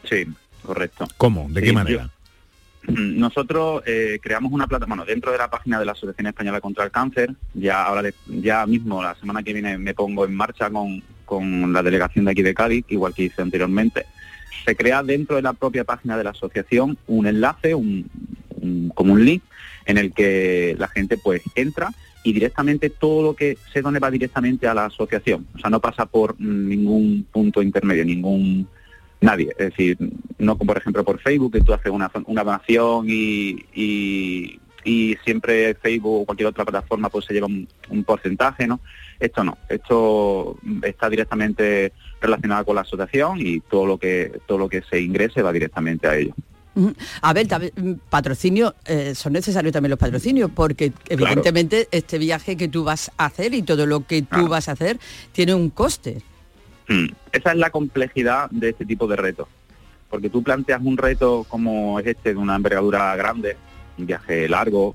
[0.04, 0.26] Sí,
[0.62, 1.08] correcto.
[1.16, 1.46] ¿Cómo?
[1.48, 2.10] ¿De Sí, qué yo- manera?
[2.88, 6.84] Nosotros eh, creamos una plata, bueno, dentro de la página de la Asociación Española contra
[6.84, 10.68] el Cáncer, ya ahora de- ya mismo la semana que viene me pongo en marcha
[10.70, 14.04] con, con la delegación de aquí de Cádiz, igual que hice anteriormente.
[14.64, 18.10] Se crea dentro de la propia página de la asociación un enlace, un,
[18.94, 19.42] como un link,
[19.84, 21.90] en el que la gente pues entra
[22.24, 25.46] y directamente todo lo que se done va directamente a la asociación.
[25.54, 28.66] O sea, no pasa por ningún punto intermedio, ningún
[29.20, 29.50] nadie.
[29.58, 29.96] Es decir,
[30.38, 35.16] no como por ejemplo por Facebook, que tú haces una, una donación y, y, y
[35.24, 38.80] siempre Facebook o cualquier otra plataforma pues se lleva un, un porcentaje, ¿no?
[39.18, 44.68] Esto no, esto está directamente relacionado con la asociación y todo lo que todo lo
[44.68, 46.34] que se ingrese va directamente a ello.
[47.22, 52.68] A ver, mm, patrocinio, eh, son necesarios también los patrocinios, porque evidentemente este viaje que
[52.68, 54.98] tú vas a hacer y todo lo que tú vas a hacer
[55.32, 56.22] tiene un coste.
[56.88, 59.48] Mm, Esa es la complejidad de este tipo de retos.
[60.10, 63.56] Porque tú planteas un reto como es este, de una envergadura grande,
[63.98, 64.94] un viaje largo,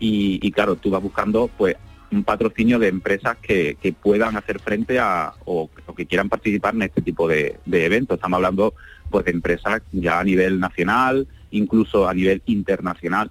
[0.00, 1.76] y, claro, tú vas buscando pues
[2.10, 6.82] un patrocinio de empresas que, que puedan hacer frente a o, que quieran participar en
[6.82, 8.16] este tipo de, de eventos.
[8.16, 8.74] Estamos hablando
[9.10, 13.30] pues de empresas ya a nivel nacional, incluso a nivel internacional,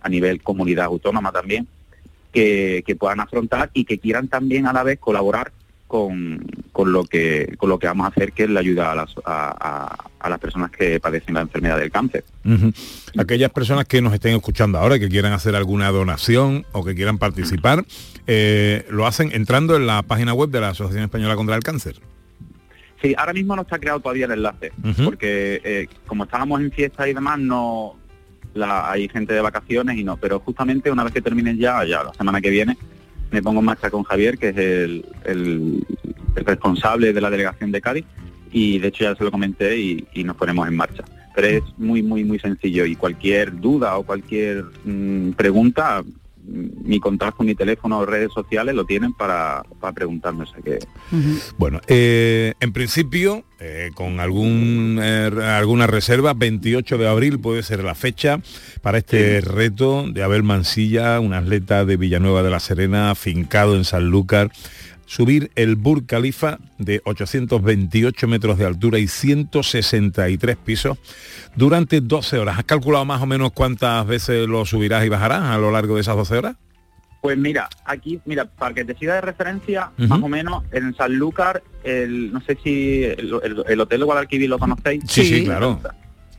[0.00, 1.66] a nivel comunidad autónoma también,
[2.32, 5.52] que, que puedan afrontar y que quieran también a la vez colaborar
[5.94, 8.94] con, con lo que con lo que vamos a hacer que es la ayuda a
[8.96, 12.24] las, a, a- a las personas que padecen la enfermedad del cáncer.
[13.16, 17.18] Aquellas personas que nos estén escuchando ahora, que quieran hacer alguna donación o que quieran
[17.18, 17.84] participar,
[18.26, 22.00] eh, lo hacen entrando en la página web de la Asociación Española contra el Cáncer.
[23.00, 24.72] Sí, ahora mismo no está creado todavía el enlace,
[25.04, 27.94] porque eh, como estábamos en fiesta y demás, no
[28.54, 32.02] la, hay gente de vacaciones y no, pero justamente una vez que terminen ya, ya
[32.02, 32.76] la semana que viene,
[33.34, 35.86] me pongo en marcha con Javier, que es el, el-
[36.36, 38.04] responsable de la delegación de Cádiz,
[38.50, 41.04] y de hecho ya se lo comenté y, nos ponemos en marcha.
[41.34, 46.02] Pero es muy, muy, muy sencillo y cualquier duda o cualquier mm, pregunta,
[46.46, 50.44] mi contacto, mi teléfono o redes sociales lo tienen para, para preguntarme.
[50.44, 50.78] O sea que
[51.56, 57.82] Bueno, eh, en principio, eh, con algún, eh, alguna reserva, 28 de abril puede ser
[57.82, 58.40] la fecha
[58.82, 63.84] para este reto de Abel Mansilla, un atleta de Villanueva de la Serena, afincado en
[63.84, 64.50] Sanlúcar,
[65.06, 70.98] subir el Burj Khalifa de 828 metros de altura y 163 pisos
[71.56, 72.58] durante 12 horas.
[72.58, 76.00] ¿Has calculado más o menos cuántas veces lo subirás y bajarás a lo largo de
[76.02, 76.56] esas 12 horas?
[77.20, 81.62] Pues mira, aquí, mira, para que te siga de referencia, más o menos en Sanlúcar,
[81.82, 85.02] el, no sé si el, el- el Hotel Guadalquivir lo conocéis.
[85.08, 85.80] Sí, sí, claro.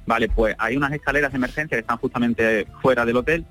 [0.05, 3.45] Vale, pues hay unas escaleras de emergencia que están justamente fuera del hotel.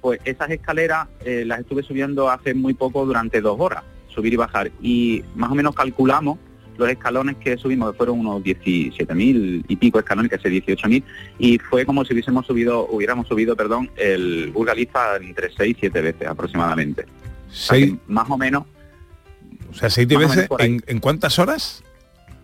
[0.00, 3.82] Pues esas escaleras eh, las estuve subiendo hace muy poco durante dos horas,
[4.14, 4.70] subir y bajar.
[4.82, 6.38] Y más o menos calculamos
[6.76, 11.02] los escalones que subimos, que fueron unos 17.000 y pico escalones, que sé 18.000,
[11.38, 15.80] y fue como si hubiésemos subido, hubiéramos subido, perdón, el Burj Khalifa entre 6 y
[15.80, 17.02] 7 veces aproximadamente.
[17.02, 18.64] O sea que Seis, más o menos
[19.70, 20.68] o sea, seis más o menos veces por ahí.
[20.68, 21.82] en, ¿en cuántas horas?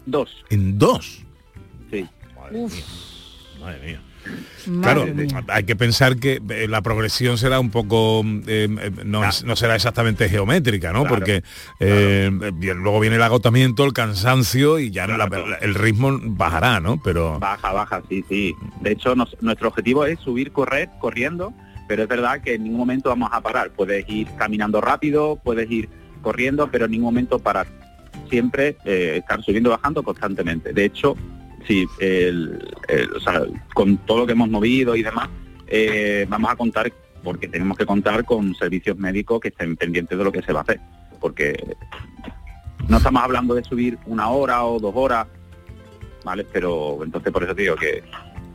[0.05, 0.45] dos.
[0.51, 1.25] En dos.
[1.91, 2.07] Sí.
[3.61, 4.03] Madre mía.
[4.83, 5.07] Claro,
[5.49, 9.77] hay que pensar que eh, la progresión será un poco, eh, eh, no, no será
[9.77, 11.05] exactamente geométrica, ¿no?
[11.07, 11.45] Porque
[11.79, 12.31] eh,
[12.75, 15.29] luego viene el agotamiento, el cansancio y ya la-
[15.61, 17.01] el ritmo bajará, ¿no?
[17.03, 18.55] Pero Baja, baja, sí, sí.
[18.81, 21.53] De hecho, nos- nuestro objetivo es subir, correr, corriendo,
[21.87, 23.71] pero es verdad que en ningún momento vamos a parar.
[23.71, 25.89] Puedes ir caminando rápido, puedes ir
[26.23, 27.69] corriendo, pero en ningún momento parar.
[28.29, 30.73] Siempre eh, estar subiendo y bajando constantemente.
[30.73, 31.17] De hecho,
[31.67, 32.75] sí, el-
[33.15, 33.43] o sea,
[33.75, 35.29] con todo lo que hemos movido y demás,
[35.67, 36.93] eh, vamos a contar,
[37.25, 40.61] porque tenemos que contar con servicios médicos que estén pendientes de lo que se va
[40.61, 40.81] a hacer.
[41.21, 41.77] Porque
[42.89, 45.27] no estamos hablando de subir una hora o dos horas,
[46.25, 46.47] ¿vale?
[46.53, 48.03] Pero entonces por eso digo que,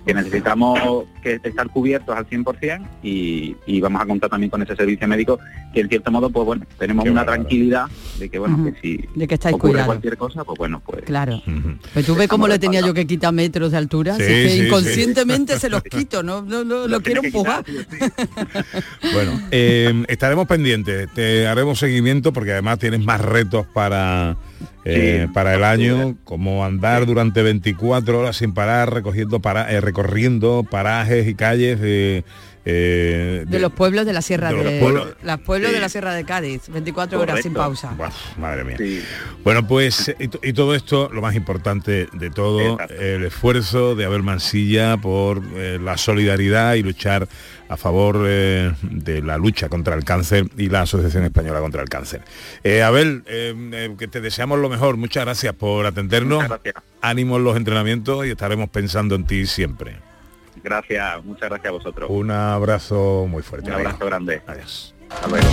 [0.05, 4.75] que necesitamos que estar cubiertos al 100% y, y vamos a contar también con ese
[4.75, 5.39] servicio médico
[5.73, 7.85] que en cierto modo, pues bueno, tenemos una tranquilidad
[8.17, 9.87] de que bueno, que si De que estáis ocurre cuidados.
[9.87, 11.41] cualquier cosa, pues bueno, pues Claro.
[11.93, 14.49] Pues tú ves cómo le tenía yo que quitar metros de altura, Sí, así que
[14.49, 14.65] sí, sí.
[14.67, 17.63] inconscientemente se los quito, no, no, no, lo quiero empujar.
[19.13, 24.35] bueno, eh, estaremos pendientes, te haremos seguimiento porque además tienes más retos para,
[24.85, 30.65] eh, para el año, como andar durante 24 horas sin parar, recogiendo para, eh, recorriendo
[30.69, 32.23] parajes y calles de,
[32.65, 35.15] eh, De los pueblos de la Sierra de de, los pueblos.
[35.23, 35.75] los pueblos Sí.
[35.75, 37.95] de la Sierra de Cádiz, 24 horas sin pausa.
[38.37, 38.77] Madre mía.
[39.43, 44.05] Bueno, pues y, to- y todo esto, lo más importante de todo, el esfuerzo de
[44.05, 47.27] Abel Mansilla por eh, la solidaridad y luchar
[47.69, 51.87] a favor eh, de la lucha contra el cáncer y la Asociación Española contra el
[51.87, 52.21] Cáncer.
[52.65, 54.97] Eh, Abel, eh, eh, que te deseamos lo mejor.
[54.97, 56.43] Muchas gracias por atendernos.
[57.01, 59.95] Ánimo en los entrenamientos y estaremos pensando en ti siempre.
[60.63, 62.09] Gracias, muchas gracias a vosotros.
[62.11, 63.69] Un abrazo muy fuerte.
[63.69, 64.41] Un abrazo grande.
[64.47, 64.93] Adiós.
[65.09, 65.47] Hasta luego.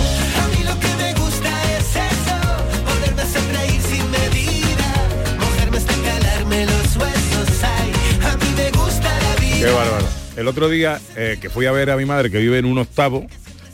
[9.59, 10.05] Qué bárbaro.
[10.37, 12.77] El otro día eh, que fui a ver a mi madre que vive en un
[12.77, 13.25] octavo,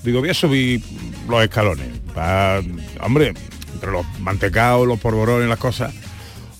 [0.04, 0.82] digo, voy a subir
[1.30, 1.88] los escalones.
[2.14, 2.62] Pa-
[3.02, 3.34] hombre,
[3.74, 5.94] entre los mantecados, los polvorones, las cosas.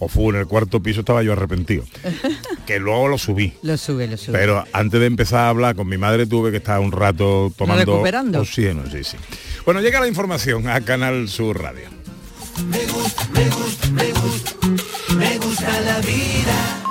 [0.06, 1.84] O fue en el cuarto piso, estaba yo arrepentido.
[2.68, 3.54] que luego lo subí.
[3.64, 4.38] Lo sube, lo sube.
[4.38, 7.86] Pero antes de empezar a hablar con mi madre tuve que estar un rato tomando
[7.94, 8.42] Recuperando.
[8.42, 9.18] oxígeno, sí, sí.
[9.66, 11.90] Bueno, llega la información a Canal Sur Radio.
[12.70, 14.52] Me gusta, me gusta, me gusta,
[15.18, 16.85] me gusta la vida.